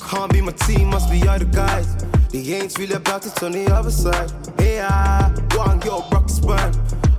[0.00, 1.94] Can't be my team, must be other guys.
[2.30, 4.30] They ain't really about it on the other side.
[4.58, 6.72] Hey, I one girl rock the spine.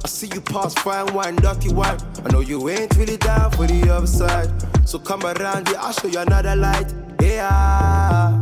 [0.03, 1.97] I see you pass fine wine, dirty wine.
[2.25, 4.49] I know you ain't really down for the other side.
[4.87, 6.93] So come around here, I'll show you another light.
[7.19, 8.37] Hey, I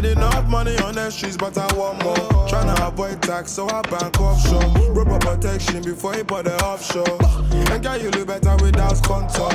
[0.00, 2.14] Made enough money on the streets, but I want more.
[2.46, 4.62] Tryna avoid tax, so I bank offshore.
[4.92, 7.18] Rubber protection before he put the offshore.
[7.72, 9.50] And girl, you look better without contour.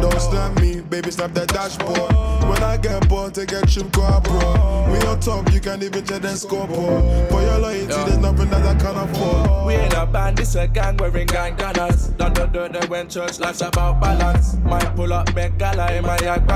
[0.00, 2.12] Don't snap me, baby, snap the dashboard.
[2.48, 4.92] When I get bored, take a trip, go abroad.
[4.92, 7.28] We on top, you can't even check the scoreboard.
[7.30, 9.66] For your loyalty, there's nothing that I can afford.
[9.66, 12.16] We ain't a band, it's a gang wearing gandanas.
[12.16, 14.58] Done the dirt, they went church, life's about balance.
[14.58, 16.46] Might pull up, make gala in my yak.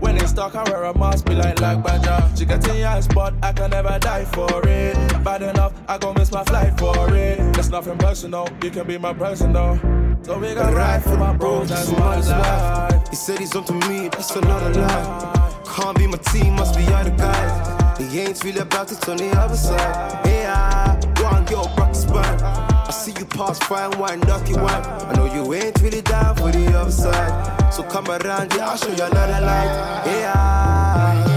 [0.00, 2.28] When it's dark, I wear a mask, be like like badger.
[2.36, 4.96] She get eyes, but I can never die for it.
[5.24, 7.38] Bad enough, I gon' miss my flight for it.
[7.58, 9.78] It's nothing personal, you can be my person though.
[10.22, 13.08] So we got ride for my bros, that's my life.
[13.08, 15.60] He said he's onto me, that's another lie.
[15.66, 17.98] Can't be my team, must be other guys.
[17.98, 20.26] They ain't really about it on the other side.
[20.46, 22.42] I one girl rock the spine.
[22.42, 24.84] I see you pass fine wine, dirty wine.
[25.08, 27.72] I know you ain't really down for the other side.
[27.72, 30.02] So come around here, I'll show you another light.
[30.04, 31.31] Hey,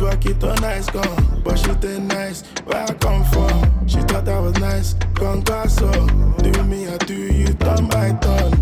[0.00, 1.42] I Girl, the way you broke it on nice gone.
[1.44, 3.88] But she ain't nice, where I come from.
[3.88, 6.42] She thought that was nice, Gone congasso.
[6.42, 8.52] Do me, I do you, turn by turn.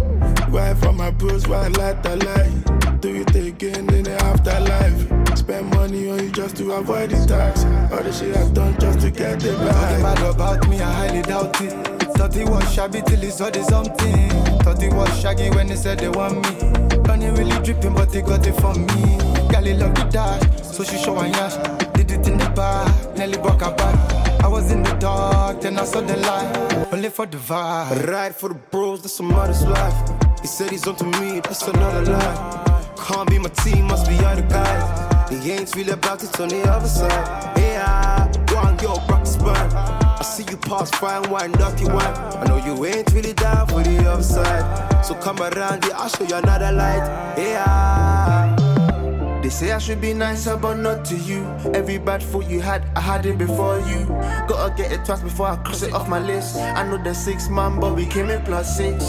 [0.51, 3.01] Why from my bros, why light the light?
[3.01, 5.37] Do it again in the afterlife.
[5.37, 7.65] Spend money on you just to avoid the tax.
[7.93, 10.03] All the shit I done just to get the Talking bag.
[10.03, 11.73] bad about me, I highly doubt it.
[12.17, 14.31] Thought it was shabby till he saw the something.
[14.61, 16.99] Thought it was shaggy when they said they want me.
[17.07, 19.36] Money really dripping, but they got it from me.
[19.57, 21.57] Gally love the dash, so she show and yash.
[21.95, 22.85] Did it in the bar,
[23.17, 23.97] nearly broke her back.
[24.45, 26.93] I was in the dark, then I saw the light.
[26.93, 28.07] Only for the vibe.
[28.07, 29.97] Ride for the bros, that's some modest life.
[30.43, 32.85] He said he's onto me, that's another lie.
[32.99, 35.31] Can't be my team, must be other guys.
[35.31, 37.59] They ain't really about it on the other side.
[37.59, 39.71] Yeah, go on, yo, rock the spine.
[39.73, 42.15] I see you pass fine wine, lucky wine.
[42.41, 45.03] I know you ain't really down for the other side.
[45.03, 47.39] So come around here, I'll show you another light.
[47.39, 48.26] Yeah.
[49.47, 51.47] They say I should be nicer, but not to you.
[51.73, 54.05] Every bad thought you had, I had it before you.
[54.49, 56.57] Gotta get it twice before I cross it off my list.
[56.57, 59.05] I know the six man, but we came in plus six.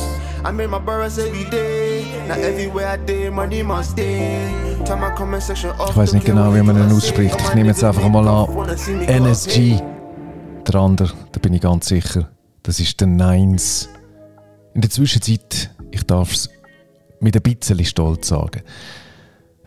[0.46, 2.06] I made my boroughs every day.
[2.28, 4.48] Now everywhere I did, money must stay.
[4.86, 5.90] Turn my comment section off.
[5.90, 7.36] Ich weiß nicht genau, wie man ihn ausspricht.
[7.42, 8.48] Ich nehme jetzt einfach mal an.
[9.08, 9.82] NSG.
[10.68, 12.30] Der andere, da bin ich ganz sicher.
[12.62, 13.90] Das ist der Nines.
[14.76, 16.48] In der Zwischenzeit, ich darf es
[17.22, 18.62] mit ein bisschen Stolz sagen.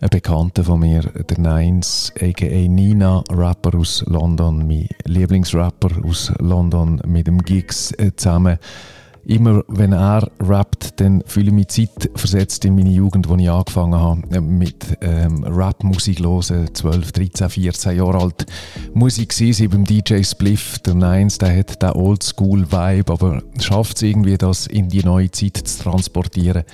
[0.03, 2.69] Ein Bekannter von mir, der Nines, a.k.a.
[2.69, 8.57] Nina, Rapper aus London, mein Lieblingsrapper aus London, mit dem Gigs äh, zusammen.
[9.27, 14.01] Immer wenn er rappt, dann fühle ich mich zeitversetzt in meine Jugend, wo ich angefangen
[14.01, 18.47] habe äh, mit ähm, Rap-Musik hören, 12, 13, 14 Jahre alt.
[18.95, 24.39] Musik war beim DJ Spliff, der Nines, der hat den Oldschool-Vibe, aber schafft es irgendwie,
[24.39, 26.65] das in die neue Zeit zu transportieren.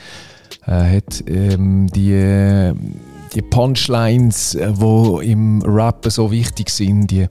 [0.65, 2.75] Er hat ähm, die, äh,
[3.37, 7.27] die Punchlines, äh, die im Rappen so wichtig sind, die,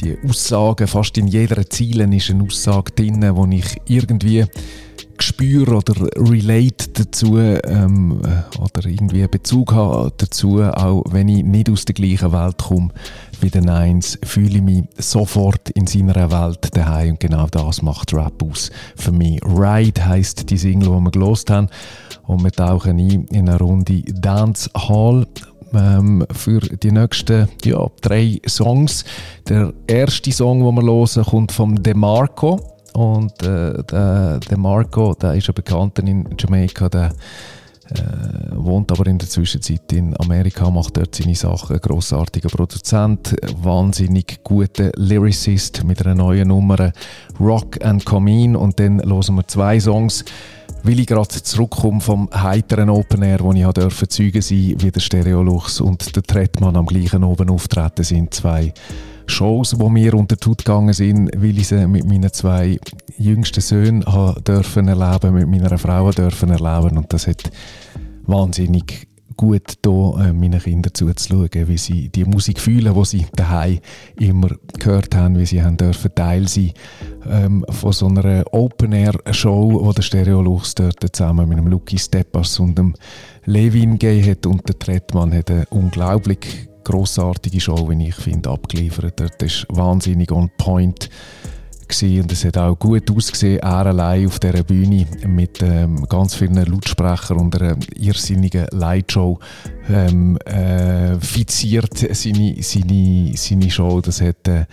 [0.00, 4.46] die Aussagen, fast in jeder Ziele ist eine Aussage drin, wo ich irgendwie
[5.18, 11.70] spüre oder relate dazu ähm, äh, oder irgendwie Bezug habe dazu, auch wenn ich nicht
[11.70, 12.88] aus der gleichen Welt komme
[13.42, 18.14] wie der Nines, fühle ich mich sofort in seiner Welt daheim und genau das macht
[18.14, 19.40] Rap aus für mich.
[19.44, 21.68] Ride heisst die Single, die wir gelost haben
[22.26, 25.26] und wir tauchen ein in eine Runde Dance Hall
[25.74, 29.04] ähm, für die nächsten ja, drei Songs.
[29.48, 32.60] Der erste Song, den wir hören, kommt von DeMarco.
[32.94, 33.82] Und äh,
[34.50, 37.12] DeMarco, der ist ein Bekannter in Jamaika, der
[37.94, 41.78] äh, wohnt aber in der Zwischenzeit in Amerika, macht dort seine Sachen.
[41.80, 46.92] Grossartiger Produzent, wahnsinnig guter Lyricist mit einer neuen Nummer
[47.40, 50.24] Rock and Come Und dann hören wir zwei Songs
[50.84, 55.00] weil ich gerade zurückkomme vom heiteren Open Air, wo ich durfte Zeugen sein, wie der
[55.00, 58.34] Stereolux und der Tretmann am gleichen oben auftreten sind.
[58.34, 58.72] Zwei
[59.26, 62.78] Shows, wo mir unter die Haut gegangen sind, weil ich sie mit meinen zwei
[63.18, 64.04] jüngsten Söhnen
[64.46, 66.96] dürfen erleben, mit meiner Frau dürfen erleben.
[66.98, 67.50] Und das hat
[68.26, 70.60] wahnsinnig gut da äh, meinen
[70.92, 73.78] zuzuschauen, wie sie die Musik fühlen, die sie daheim
[74.18, 74.48] immer
[74.78, 76.72] gehört haben, wie sie haben dürfen Teil sein
[77.28, 82.78] ähm, von so einer Open-Air-Show, wo der Stereolux dort zusammen mit dem Lucky Steppers und
[82.78, 82.94] dem
[83.44, 84.46] Levin gegeben hat.
[84.46, 89.20] Und der Trettmann hat eine unglaublich grossartige Show, wie ich finde, abgeliefert.
[89.20, 91.08] Dort ist wahnsinnig on point
[92.00, 96.54] und es hat auch gut ausgesehen, er allein auf dieser Bühne mit ähm, ganz vielen
[96.54, 99.38] Lautsprechern und einer irrsinnigen Lightshow
[99.90, 104.00] ähm, äh, fiziert seine, seine, seine Show.
[104.00, 104.64] Das hat, äh,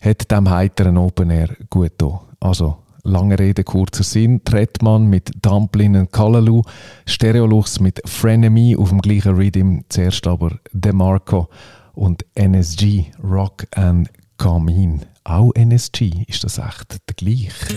[0.00, 2.18] hat dem heiteren Open Air gut getan.
[2.40, 2.78] Also,
[3.08, 4.42] lange Rede, kurzer Sinn.
[4.44, 6.62] Trettmann mit Dumplin und Kalalu,
[7.06, 11.48] Stereolux mit Frenemy auf dem gleichen Rhythm, zuerst aber DeMarco
[11.94, 17.74] und NSG, Rock and Come Auch NSG, ist das echt der gleiche?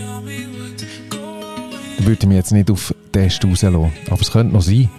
[1.98, 4.90] Da würde ich mich jetzt nicht auf Test rauslassen, aber es könnte noch sein.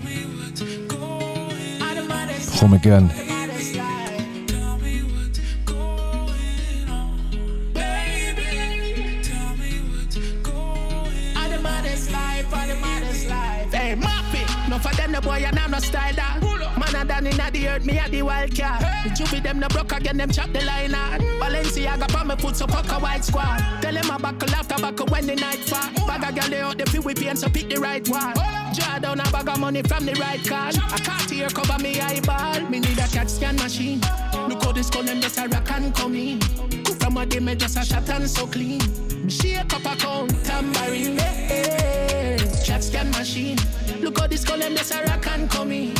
[2.58, 3.10] Komm, wir gehen.
[15.12, 16.51] No boy, and I'm no style that.
[17.22, 18.80] Man, I done in the earth, me a the wild cat.
[19.04, 21.20] The Juvie, them, the broke again, them chop the line out.
[21.20, 23.58] Balenciaga, pa me foot, so fuck a white squad.
[23.80, 26.06] Tell them I buckle after buckle when the night fall.
[26.06, 28.34] Bag a girl, they out the feel with pain, so pick the right one.
[28.74, 30.76] Draw down a bag of money from the right card.
[30.78, 32.60] I can't hear cover me eyeball.
[32.68, 34.00] Me need a cat scan machine.
[34.48, 36.40] Look how this call them just a rock and come in.
[37.00, 38.80] From a day, me just a shot and so clean.
[39.24, 42.62] Me shake up a count, tambourine, eh, eh.
[42.64, 43.58] Chat scan machine.
[44.00, 45.94] Look how this column, that's a rock and come in.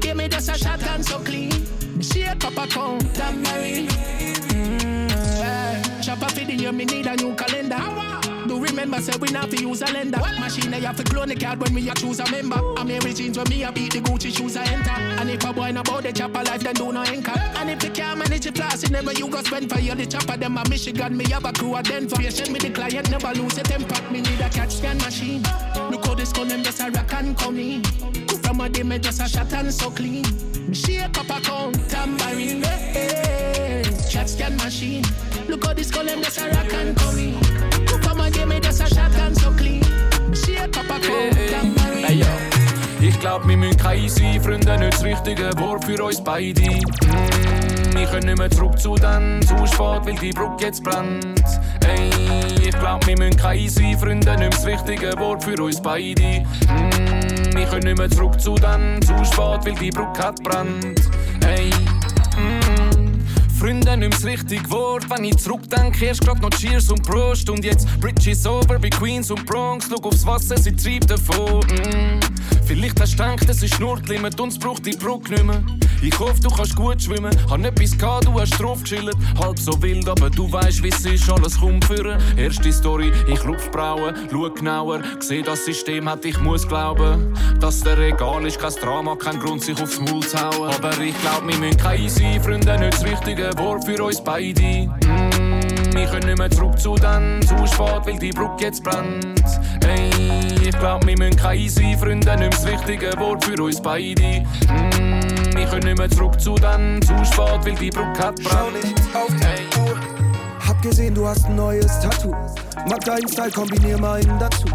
[0.00, 1.50] Go for me just a shot and so clean.
[1.96, 3.88] Me up a count, tambourine.
[3.88, 6.00] Mm, eh.
[6.02, 7.80] Chop off it in your year me need a new calendar.
[8.46, 10.18] Do remember, say we not fi use a lender.
[10.38, 12.60] Machine they have to clone the card when we a choose a member.
[12.76, 14.90] I'm Mary jeans when me a beat the Gucci shoes I enter.
[14.90, 17.38] And if a boy know about the chopper life, then do no anchor.
[17.56, 20.06] And if you can't manage the class, you never you go spend for you the
[20.06, 20.36] chopper.
[20.36, 22.16] Them a Michigan, me have a crew a Denver.
[22.16, 24.00] Patient with the client, never lose a temper.
[24.12, 25.42] Me need a catch scan machine.
[25.90, 28.27] Look how this gun them just a rock and come in.
[28.48, 30.24] From a day me just a shot and so clean.
[30.66, 32.62] Me shake up a count, tambourine.
[32.62, 35.04] Hey, chat scan machine.
[35.48, 37.38] Look how this them just a rock and come in.
[38.02, 39.82] From a day me just a shot and so clean.
[40.30, 42.04] Me shake up a count, tambourine.
[42.04, 42.48] Hey, yo.
[43.00, 46.62] Ich glaub, wir müssen kein sein, Freunde, nicht das richtige Wort für uns beide.
[46.62, 51.44] Mm, wir können nicht mehr zurück zu dann, zu spät, weil die Brücke jetzt brennt.
[51.86, 52.10] Ey,
[52.60, 56.44] ich glaub, wir müssen kein sein, Freunde, nicht das richtige Wort für uns beide.
[56.66, 56.97] Mm,
[57.58, 61.00] wir können nicht mehr zurück zu dann, zu spät, weil die Brücke hat brennt.
[61.44, 61.97] Ey, mm,
[63.58, 65.10] Freunde, das richtige Wort.
[65.10, 67.50] Wenn ich zurückdenke, erst grad noch Cheers und Prost.
[67.50, 69.88] Und jetzt Bridges over wie Queens und Bronx.
[69.90, 71.60] Schau aufs Wasser, sie treibt davon.
[71.66, 72.20] Mm.
[72.64, 75.44] Vielleicht hast du gedacht, es ist nur die Limit und es braucht die Brücke nicht
[75.44, 75.62] mehr.
[76.02, 77.34] Ich hoffe, du kannst gut schwimmen.
[77.50, 79.16] Hab etwas gehabt, du hast drauf gechillt.
[79.40, 82.20] Halb so wild, aber du weißt, wie es ist, alles kommt führen.
[82.36, 85.00] Erste Story, ich lupf Brauen, schau genauer.
[85.18, 87.34] Seh das System hat, ich muss glauben.
[87.58, 90.70] Dass der Regal ist, kein Drama, kein Grund, sich aufs Maul zu hauen.
[90.72, 94.62] Aber ich glaub, wir müssen kein sein, Freunde, nicht das richtige Wort für uns beide.
[94.62, 99.44] Mm, wir können nicht mehr zurück zu dann, zu spät, weil die Brücke jetzt brennt.
[99.86, 100.10] Ey,
[100.68, 104.22] ich glaub, wir müssen kein sein, Freunde, nicht mehr das richtige Wort für uns beide.
[104.22, 109.00] Mm, wir können nicht mehr zurück zu dann, zu spät, weil die Brücke hat brennt.
[109.40, 109.66] Hey.
[110.66, 112.34] Hab gesehen, du hast ein neues Tattoo.
[112.88, 114.66] Mag deinen Style, kombinier meinen dazu.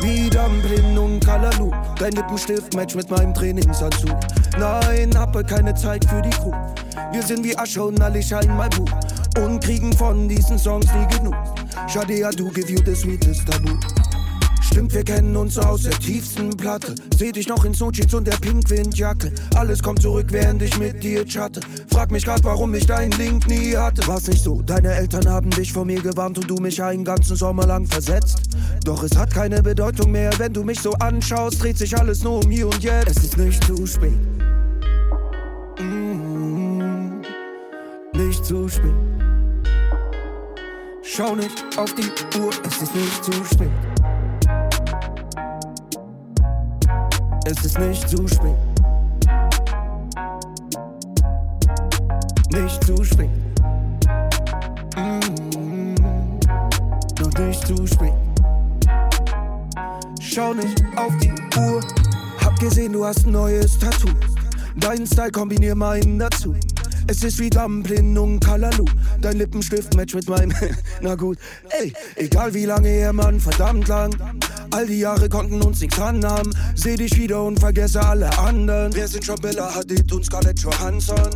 [0.00, 1.70] Wie Dumpling und Kalalu.
[1.98, 4.16] Dein Lippenstift match mit meinem Trainingsanzug.
[4.58, 6.52] Nein, habe keine Zeit für die Crew.
[7.12, 8.90] Wir sind wie Asche und scheinen mal Buch.
[9.42, 11.34] Und kriegen von diesen Songs nie genug.
[11.88, 13.70] Schade, ja, du give you the sweetest Tabu.
[14.78, 16.94] Stimmt, wir kennen uns aus der tiefsten Platte.
[17.16, 19.32] Seh dich noch in Sochits und der Pinkwindjacke.
[19.56, 21.60] Alles kommt zurück, während ich mit dir chatte.
[21.88, 24.06] Frag mich grad, warum ich deinen Link nie hatte.
[24.06, 27.34] War's nicht so, deine Eltern haben dich vor mir gewarnt und du mich einen ganzen
[27.34, 28.42] Sommer lang versetzt.
[28.84, 32.44] Doch es hat keine Bedeutung mehr, wenn du mich so anschaust, dreht sich alles nur
[32.44, 33.10] um hier und jetzt.
[33.10, 34.12] Es ist nicht zu spät.
[35.80, 37.22] Mm,
[38.12, 38.94] nicht zu spät.
[41.02, 43.87] Schau nicht auf die Uhr, es ist nicht zu spät.
[47.50, 48.58] Es ist nicht zu spät.
[52.50, 53.30] Nicht zu spät.
[54.94, 55.94] Mm,
[57.38, 58.12] nicht zu spät.
[60.20, 61.80] Schau nicht auf die Uhr.
[62.44, 64.10] Hab gesehen, du hast ein neues Tattoo.
[64.76, 66.54] Dein Style kombinier meinen dazu.
[67.06, 68.84] Es ist wie Dumpling und Kalalu.
[69.22, 70.52] Dein Lippenstift match mit meinem.
[71.00, 71.38] Na gut,
[71.70, 74.14] ey, egal wie lange her, Mann, verdammt lang.
[74.70, 76.54] All die Jahre konnten uns nichts anhaben.
[76.74, 78.94] Seh dich wieder und vergesse alle anderen.
[78.94, 81.30] Wir sind schon Bella Hadid und Scarlett Johansson.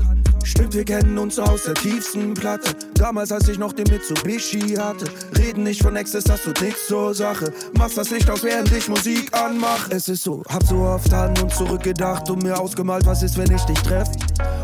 [0.45, 2.75] Stimmt, wir kennen uns aus der tiefsten Platte.
[2.95, 5.07] Damals, als ich noch den Mitsubishi hatte.
[5.39, 7.53] Reden nicht von Exes, das tut nix zur Sache.
[7.75, 9.89] Machst das Licht aus, während ich Musik anmach.
[9.91, 13.55] Es ist so, hab so oft an und zurückgedacht und mir ausgemalt, was ist, wenn
[13.55, 14.09] ich dich treff.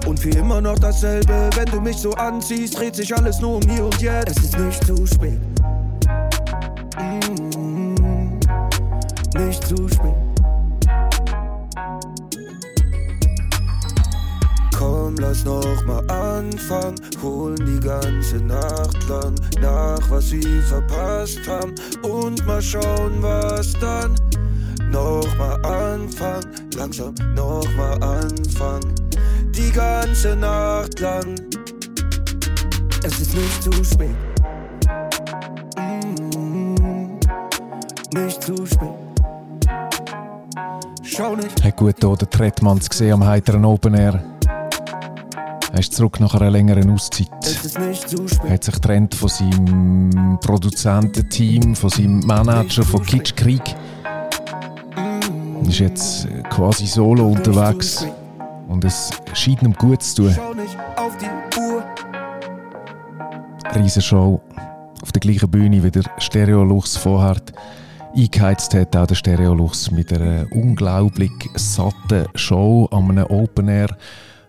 [0.07, 3.63] Und für immer noch dasselbe, wenn du mich so anziehst, dreht sich alles nur um
[3.69, 4.37] hier und jetzt.
[4.37, 5.39] Es ist nicht zu spät.
[9.39, 10.15] Nicht zu spät.
[14.77, 16.97] Komm, lass noch mal anfangen.
[17.23, 21.75] Holen die ganze Nacht lang nach, was sie verpasst haben.
[22.03, 24.15] Und mal schauen, was dann.
[24.91, 28.95] Noch mal anfangen, langsam noch mal anfangen.
[29.51, 31.35] Die ganze Nacht lang.
[33.03, 34.17] Es ist nicht zu spät.
[35.77, 37.19] Mm,
[38.15, 39.08] nicht zu spät.
[41.19, 41.65] Schau nicht.
[41.65, 44.23] Hat gut hier den Tretmanns gesehen am heiteren Open Air.
[45.73, 47.29] Er ist zurück nach einer längeren Auszeit.
[48.45, 53.63] Er hat sich getrennt von seinem Produzententeam, von seinem Manager, von Kitsch Krieg.
[55.59, 58.07] Und ist jetzt quasi solo unterwegs.
[58.69, 60.37] Und es scheint ihm gut zu tun.
[63.75, 64.41] Riesenshow
[65.03, 67.39] auf der gleichen Bühne wie der Stereolux vorher
[68.15, 73.97] eingeheizt hat, auch der Stereolux mit einer unglaublich satten Show an einem Open Air,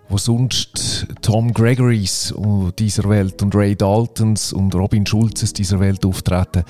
[0.07, 2.33] wo sonst Tom Gregorys
[2.77, 6.63] dieser Welt und Ray Daltons und Robin Schulzes dieser Welt auftreten,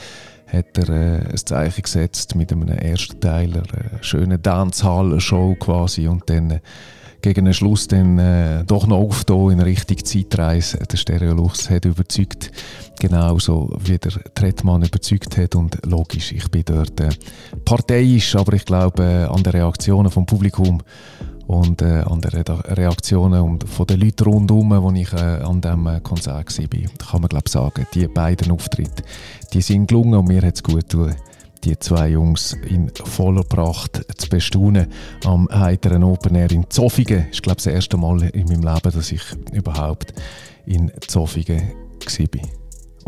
[0.47, 6.29] hat er äh, ein Zeichen gesetzt mit einem ersten Teil, einer schönen Dancehall-Show quasi und
[6.29, 6.59] dann
[7.22, 10.80] gegen den Schluss dann äh, doch noch aufgetan in Richtung Zeitreise.
[10.80, 12.51] Der Stereolux hat überzeugt,
[12.99, 17.09] genauso wie der Tretmann überzeugt hat und logisch, ich bin dort äh,
[17.65, 20.82] parteiisch, aber ich glaube äh, an den Reaktionen vom Publikum
[21.49, 25.88] und äh, an den Reaktionen und von den Leuten rundherum, wo ich äh, an diesem
[25.88, 29.03] äh, Konzert war, kann man glaube sagen, die beiden Auftritte,
[29.51, 31.15] die sind gelungen und mir hat es gut getan,
[31.64, 34.88] die zwei Jungs in voller Pracht zu bestaunen
[35.26, 37.26] am heiteren Open Air in Zofingen.
[37.28, 40.14] Das ist glaube das erste Mal in meinem Leben, dass ich überhaupt
[40.66, 42.59] in Zofingen war.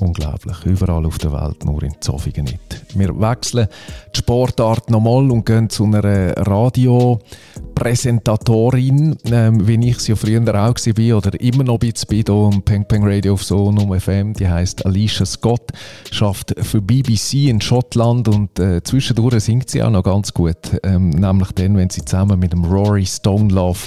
[0.01, 0.57] Unglaublich.
[0.65, 2.83] Überall auf der Welt, nur in Zofingen nicht.
[2.95, 3.67] Wir wechseln
[4.15, 10.47] die Sportart nochmal und gehen zu einer Radiopräsentatorin, ähm, wie ich sie ja früher auch
[10.47, 10.73] war
[11.17, 14.33] oder immer noch ein bisschen hier am Peng Peng Radio auf Sonum FM.
[14.33, 15.71] Die heißt Alicia Scott,
[16.09, 20.79] schafft für BBC in Schottland und äh, zwischendurch singt sie auch noch ganz gut.
[20.81, 23.81] Ähm, nämlich dann, wenn sie zusammen mit dem Rory Stone Love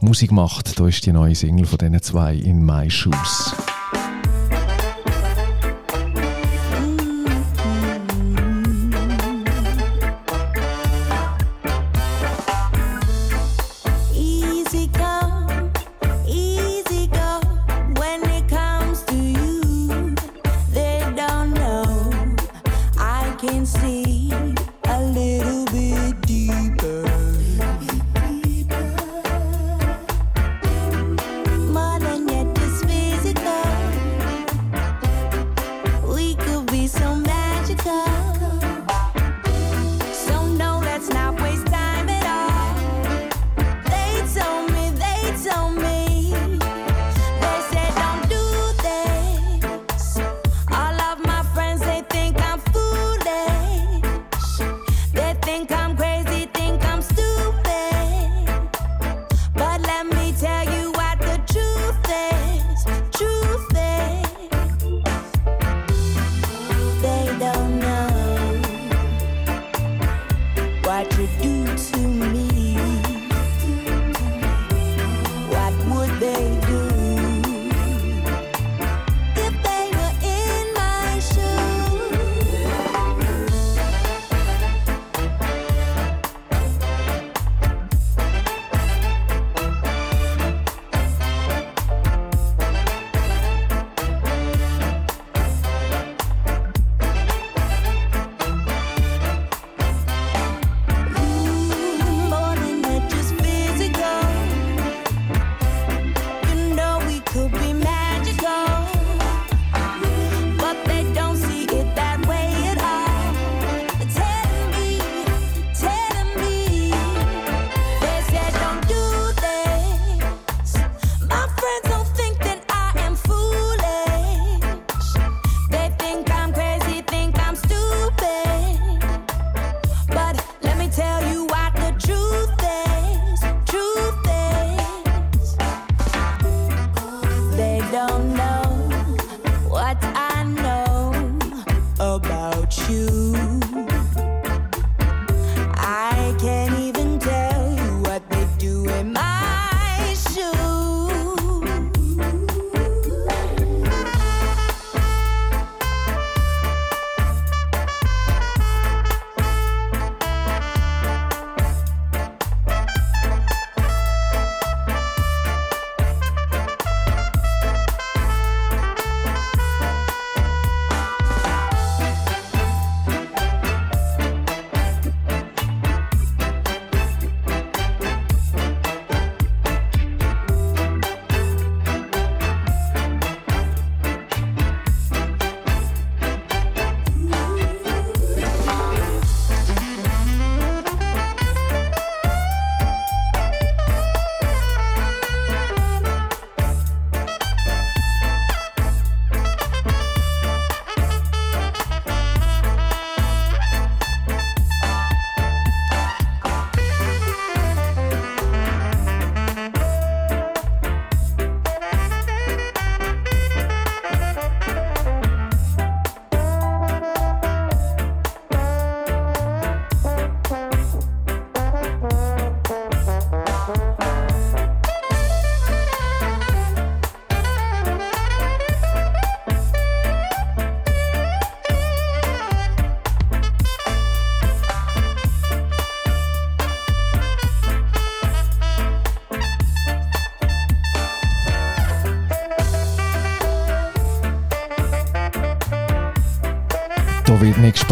[0.00, 0.80] Musik macht.
[0.80, 3.54] Da ist die neue Single von diesen zwei in My Shoes.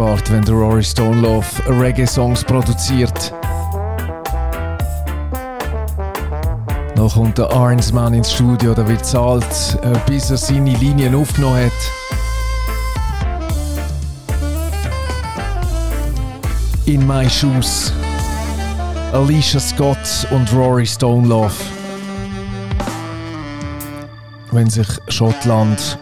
[0.01, 3.35] Gespart, wenn der Rory Stone Love Reggae-Songs produziert.
[6.97, 9.45] Noch kommt der Arnsman ins Studio, da wird zahlt,
[9.83, 11.73] äh, bis er seine Linien aufgenommen hat.
[16.87, 17.93] In My Shoes.
[19.13, 21.53] Alicia Scott und Rory Stone Love.
[24.51, 25.99] Wenn sich Schottland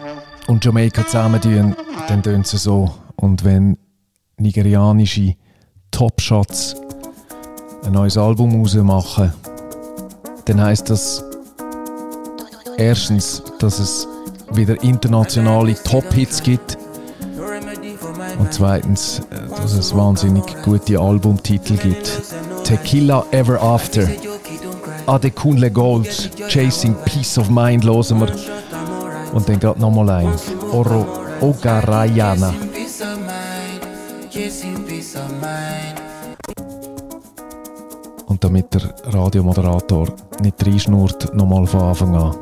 [0.47, 1.75] und Jamaika zusammentun,
[2.07, 2.91] dann tönt sie so.
[3.17, 3.77] Und wenn
[4.39, 5.35] nigerianische
[5.91, 6.75] Top-Shots
[7.85, 9.33] ein neues Album rausmachen,
[10.45, 11.23] dann heißt das
[12.77, 14.07] erstens, dass es
[14.51, 16.77] wieder internationale Top-Hits gibt
[18.39, 22.21] und zweitens, äh, dass es wahnsinnig gute Albumtitel gibt.
[22.63, 24.07] Tequila Ever After,
[25.05, 28.33] Adekunle Gold, Chasing Peace of Mind hören wir
[29.33, 30.33] und dann gerade nochmal ein.
[30.71, 31.05] Oro
[31.41, 32.53] Ogarayana.
[38.27, 40.07] Und damit der Radiomoderator
[40.41, 42.35] nicht reinschnurrt, nochmal von Anfang an.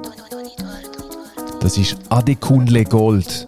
[1.61, 3.47] Das ist Adekunle Gold.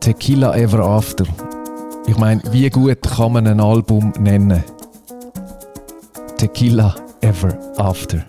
[0.00, 1.24] Tequila Ever After.
[2.06, 4.64] Ich meine, wie gut kann man ein Album nennen?
[6.36, 8.24] Tequila Ever After.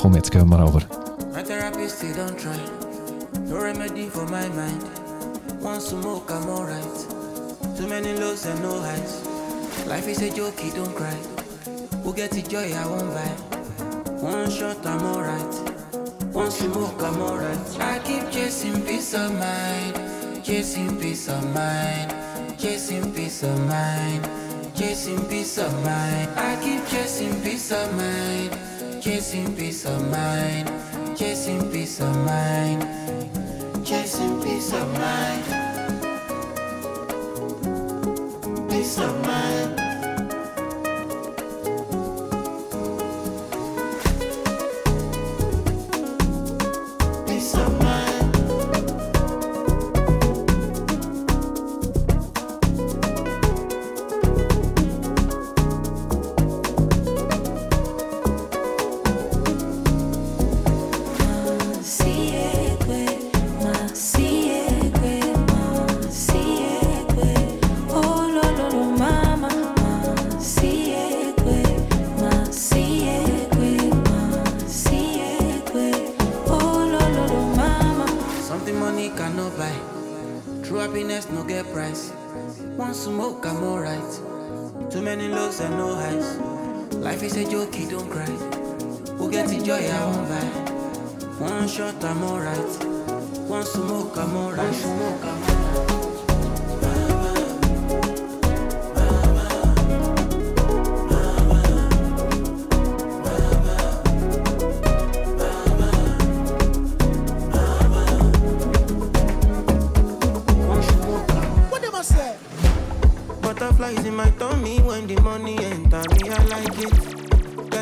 [0.00, 1.03] Komm, jetzt gehen wir aber.
[6.00, 6.96] Smoke, I'm alright.
[7.76, 9.26] Too many lows and no highs.
[9.86, 11.18] Life is a joke, don't cry.
[12.02, 13.32] Who get the joy I won't buy?
[14.20, 15.54] One shot, I'm alright.
[16.32, 17.80] One smoke, I'm alright.
[17.80, 20.44] I keep chasing peace of mind.
[20.44, 22.10] Chasing peace of mind.
[22.58, 24.28] Chasing peace of mind.
[24.74, 26.28] Chasing peace of mind.
[26.36, 28.50] I keep chasing peace of mind.
[29.02, 30.70] Chasing peace of mind.
[31.16, 32.82] Chasing peace of mind.
[33.84, 35.73] Chasing peace of mind.
[38.84, 39.83] Peace of mind.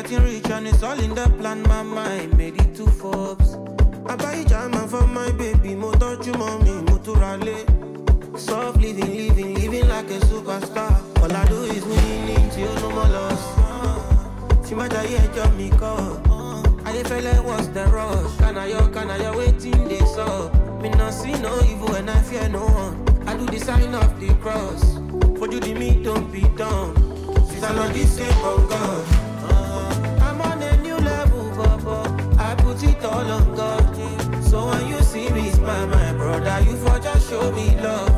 [0.03, 3.55] Getting rich and it's all in the plan, my mind made it to Forbes.
[4.05, 7.63] I buy jama for my baby, mo touch you mommy, mo to rally.
[8.37, 10.91] Soft living, living, living like a superstar.
[11.21, 14.67] All I do is winning till no more loss.
[14.67, 16.19] See my diet, job me call.
[16.85, 18.37] I feel like what's the rush?
[18.39, 20.53] Can I I yo, waiting this up?
[20.81, 23.25] Me not see no evil and I fear no one.
[23.25, 24.95] I do the sign of the cross.
[25.39, 26.93] For you the me don't be done.
[27.47, 29.22] Since I'm not the same on God.
[33.23, 33.99] All on God.
[33.99, 34.41] Eh?
[34.41, 38.12] So when you see me smile, my brother, you for just show me love.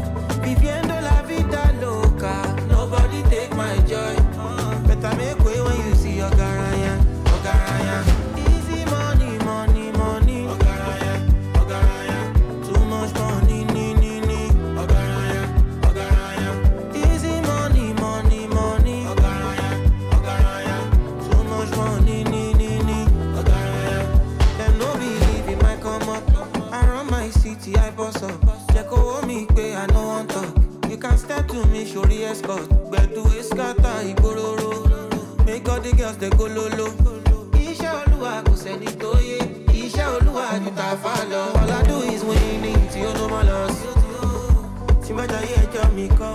[29.56, 30.54] Pay, I no want talk.
[30.90, 32.70] You can step to me, the escort.
[32.92, 35.46] But to escata, ibororo.
[35.46, 36.88] Make all the girls they go lolo.
[37.66, 39.40] Iṣẹ́ olúwa kò sẹ́ni tó yé.
[39.68, 41.42] Iṣẹ́ olúwa ju ta fa lọ.
[41.62, 43.88] All I do is winning tí ó mọ́ lọ sí.
[45.04, 46.34] Tí má jayé ẹjọ́ mi kọ́.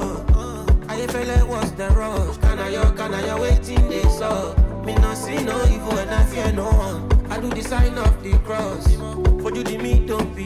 [0.91, 2.37] Ayéfẹ́lẹ́ was the rush.
[2.43, 4.57] Kànáyọ̀ kànáyọ̀ wetin dey sup.
[4.85, 7.01] Me no see no evil and I fear no one.
[7.31, 8.87] I do the sign of the cross.
[9.43, 10.45] Fojú di mi don't be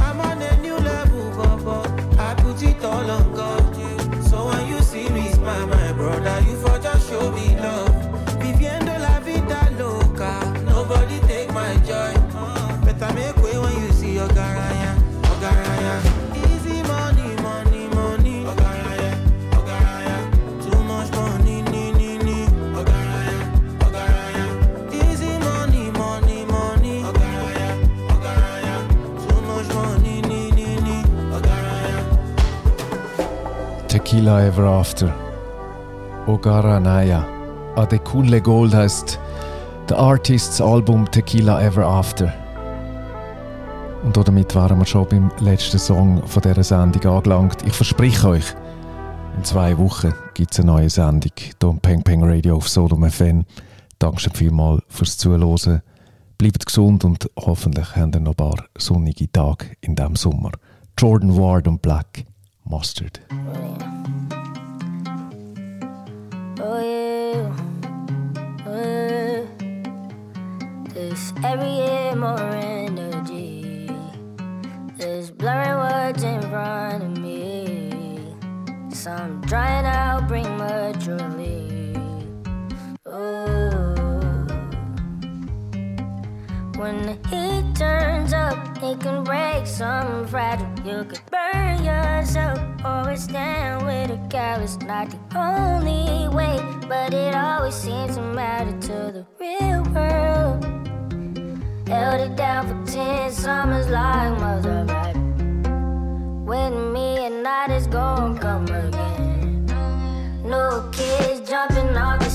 [0.00, 1.82] I'm on a new level, Bobo.
[2.18, 3.65] I put it all on God.
[34.06, 35.12] Tequila Ever After.
[36.28, 37.26] Ogara Naya.
[37.74, 39.18] Adekunle Gold heißt
[39.88, 42.32] der Artists Album Tequila Ever After.
[44.04, 47.66] Und damit waren wir schon beim letzten Song von dieser Sendung angelangt.
[47.66, 48.44] Ich verspreche euch,
[49.36, 53.10] in zwei Wochen gibt es eine neue Sendung hier im Peng Peng Radio auf Sodom
[53.10, 53.44] FM.
[53.98, 55.82] Dankeschön vielmals fürs Zuhören.
[56.38, 60.52] Bleibt gesund und hoffentlich habt ihr noch ein paar sonnige Tage in diesem Sommer.
[60.96, 62.24] Jordan Ward und Black
[62.68, 63.20] Mustard.
[63.30, 64.04] Oh yeah,
[66.60, 67.56] oh yeah.
[68.66, 69.48] Oh,
[70.92, 73.88] There's every year more energy.
[74.96, 78.34] There's blurry words in front of me.
[78.90, 81.52] Some drying out prematurely.
[81.52, 81.55] Oh.
[86.76, 90.68] When the heat turns up, it can break some fragile.
[90.84, 94.76] You could burn yourself or stand with a callous.
[94.80, 100.64] Not the only way, but it always seems to matter to the real world.
[101.88, 105.16] Held it down for ten summers like mother right.
[106.44, 109.64] With me and night is gonna come again.
[110.44, 112.25] No kids jumping off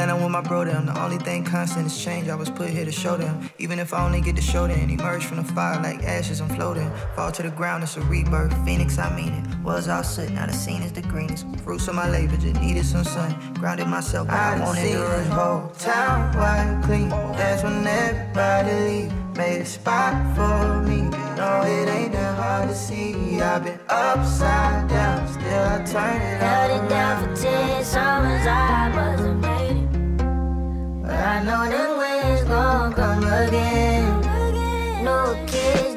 [0.00, 2.26] Atlanta with my bro them, the only thing constant is change.
[2.30, 3.50] I was put here to show them.
[3.58, 6.48] Even if I only get to show them, emerge from the fire like ashes, I'm
[6.48, 6.90] floating.
[7.14, 8.54] Fall to the ground, it's a rebirth.
[8.64, 9.44] Phoenix, I mean it.
[9.62, 11.44] Was all soot, now the scene is the greenest.
[11.64, 13.36] Fruits of my labor, just needed some sun.
[13.58, 17.10] Grounded myself, but I, I wanted see to this run whole town white clean.
[17.10, 19.12] That's when everybody leave.
[19.36, 21.02] Made a spot for me.
[21.36, 23.40] No, it ain't that hard to see.
[23.40, 27.36] I've been upside down, still I turn it Held all it down around.
[27.36, 29.39] for ten summers, I must have made it.
[31.10, 35.04] But I know them ways gon' come again.
[35.04, 35.89] No kids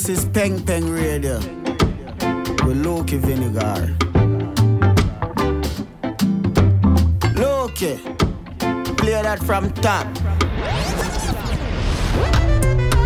[0.00, 1.36] This is Peng Peng Radio
[2.64, 3.94] with Loki Vinegar.
[7.36, 7.98] Loki,
[8.96, 10.06] play that from top.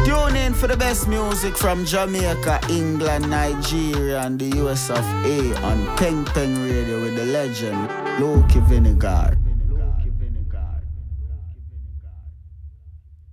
[0.07, 5.53] Tune in for the best music from Jamaica, England, Nigeria, and the US of A
[5.65, 7.91] on Peng Peng Radio with the legend
[8.21, 9.37] Loki Vinegar.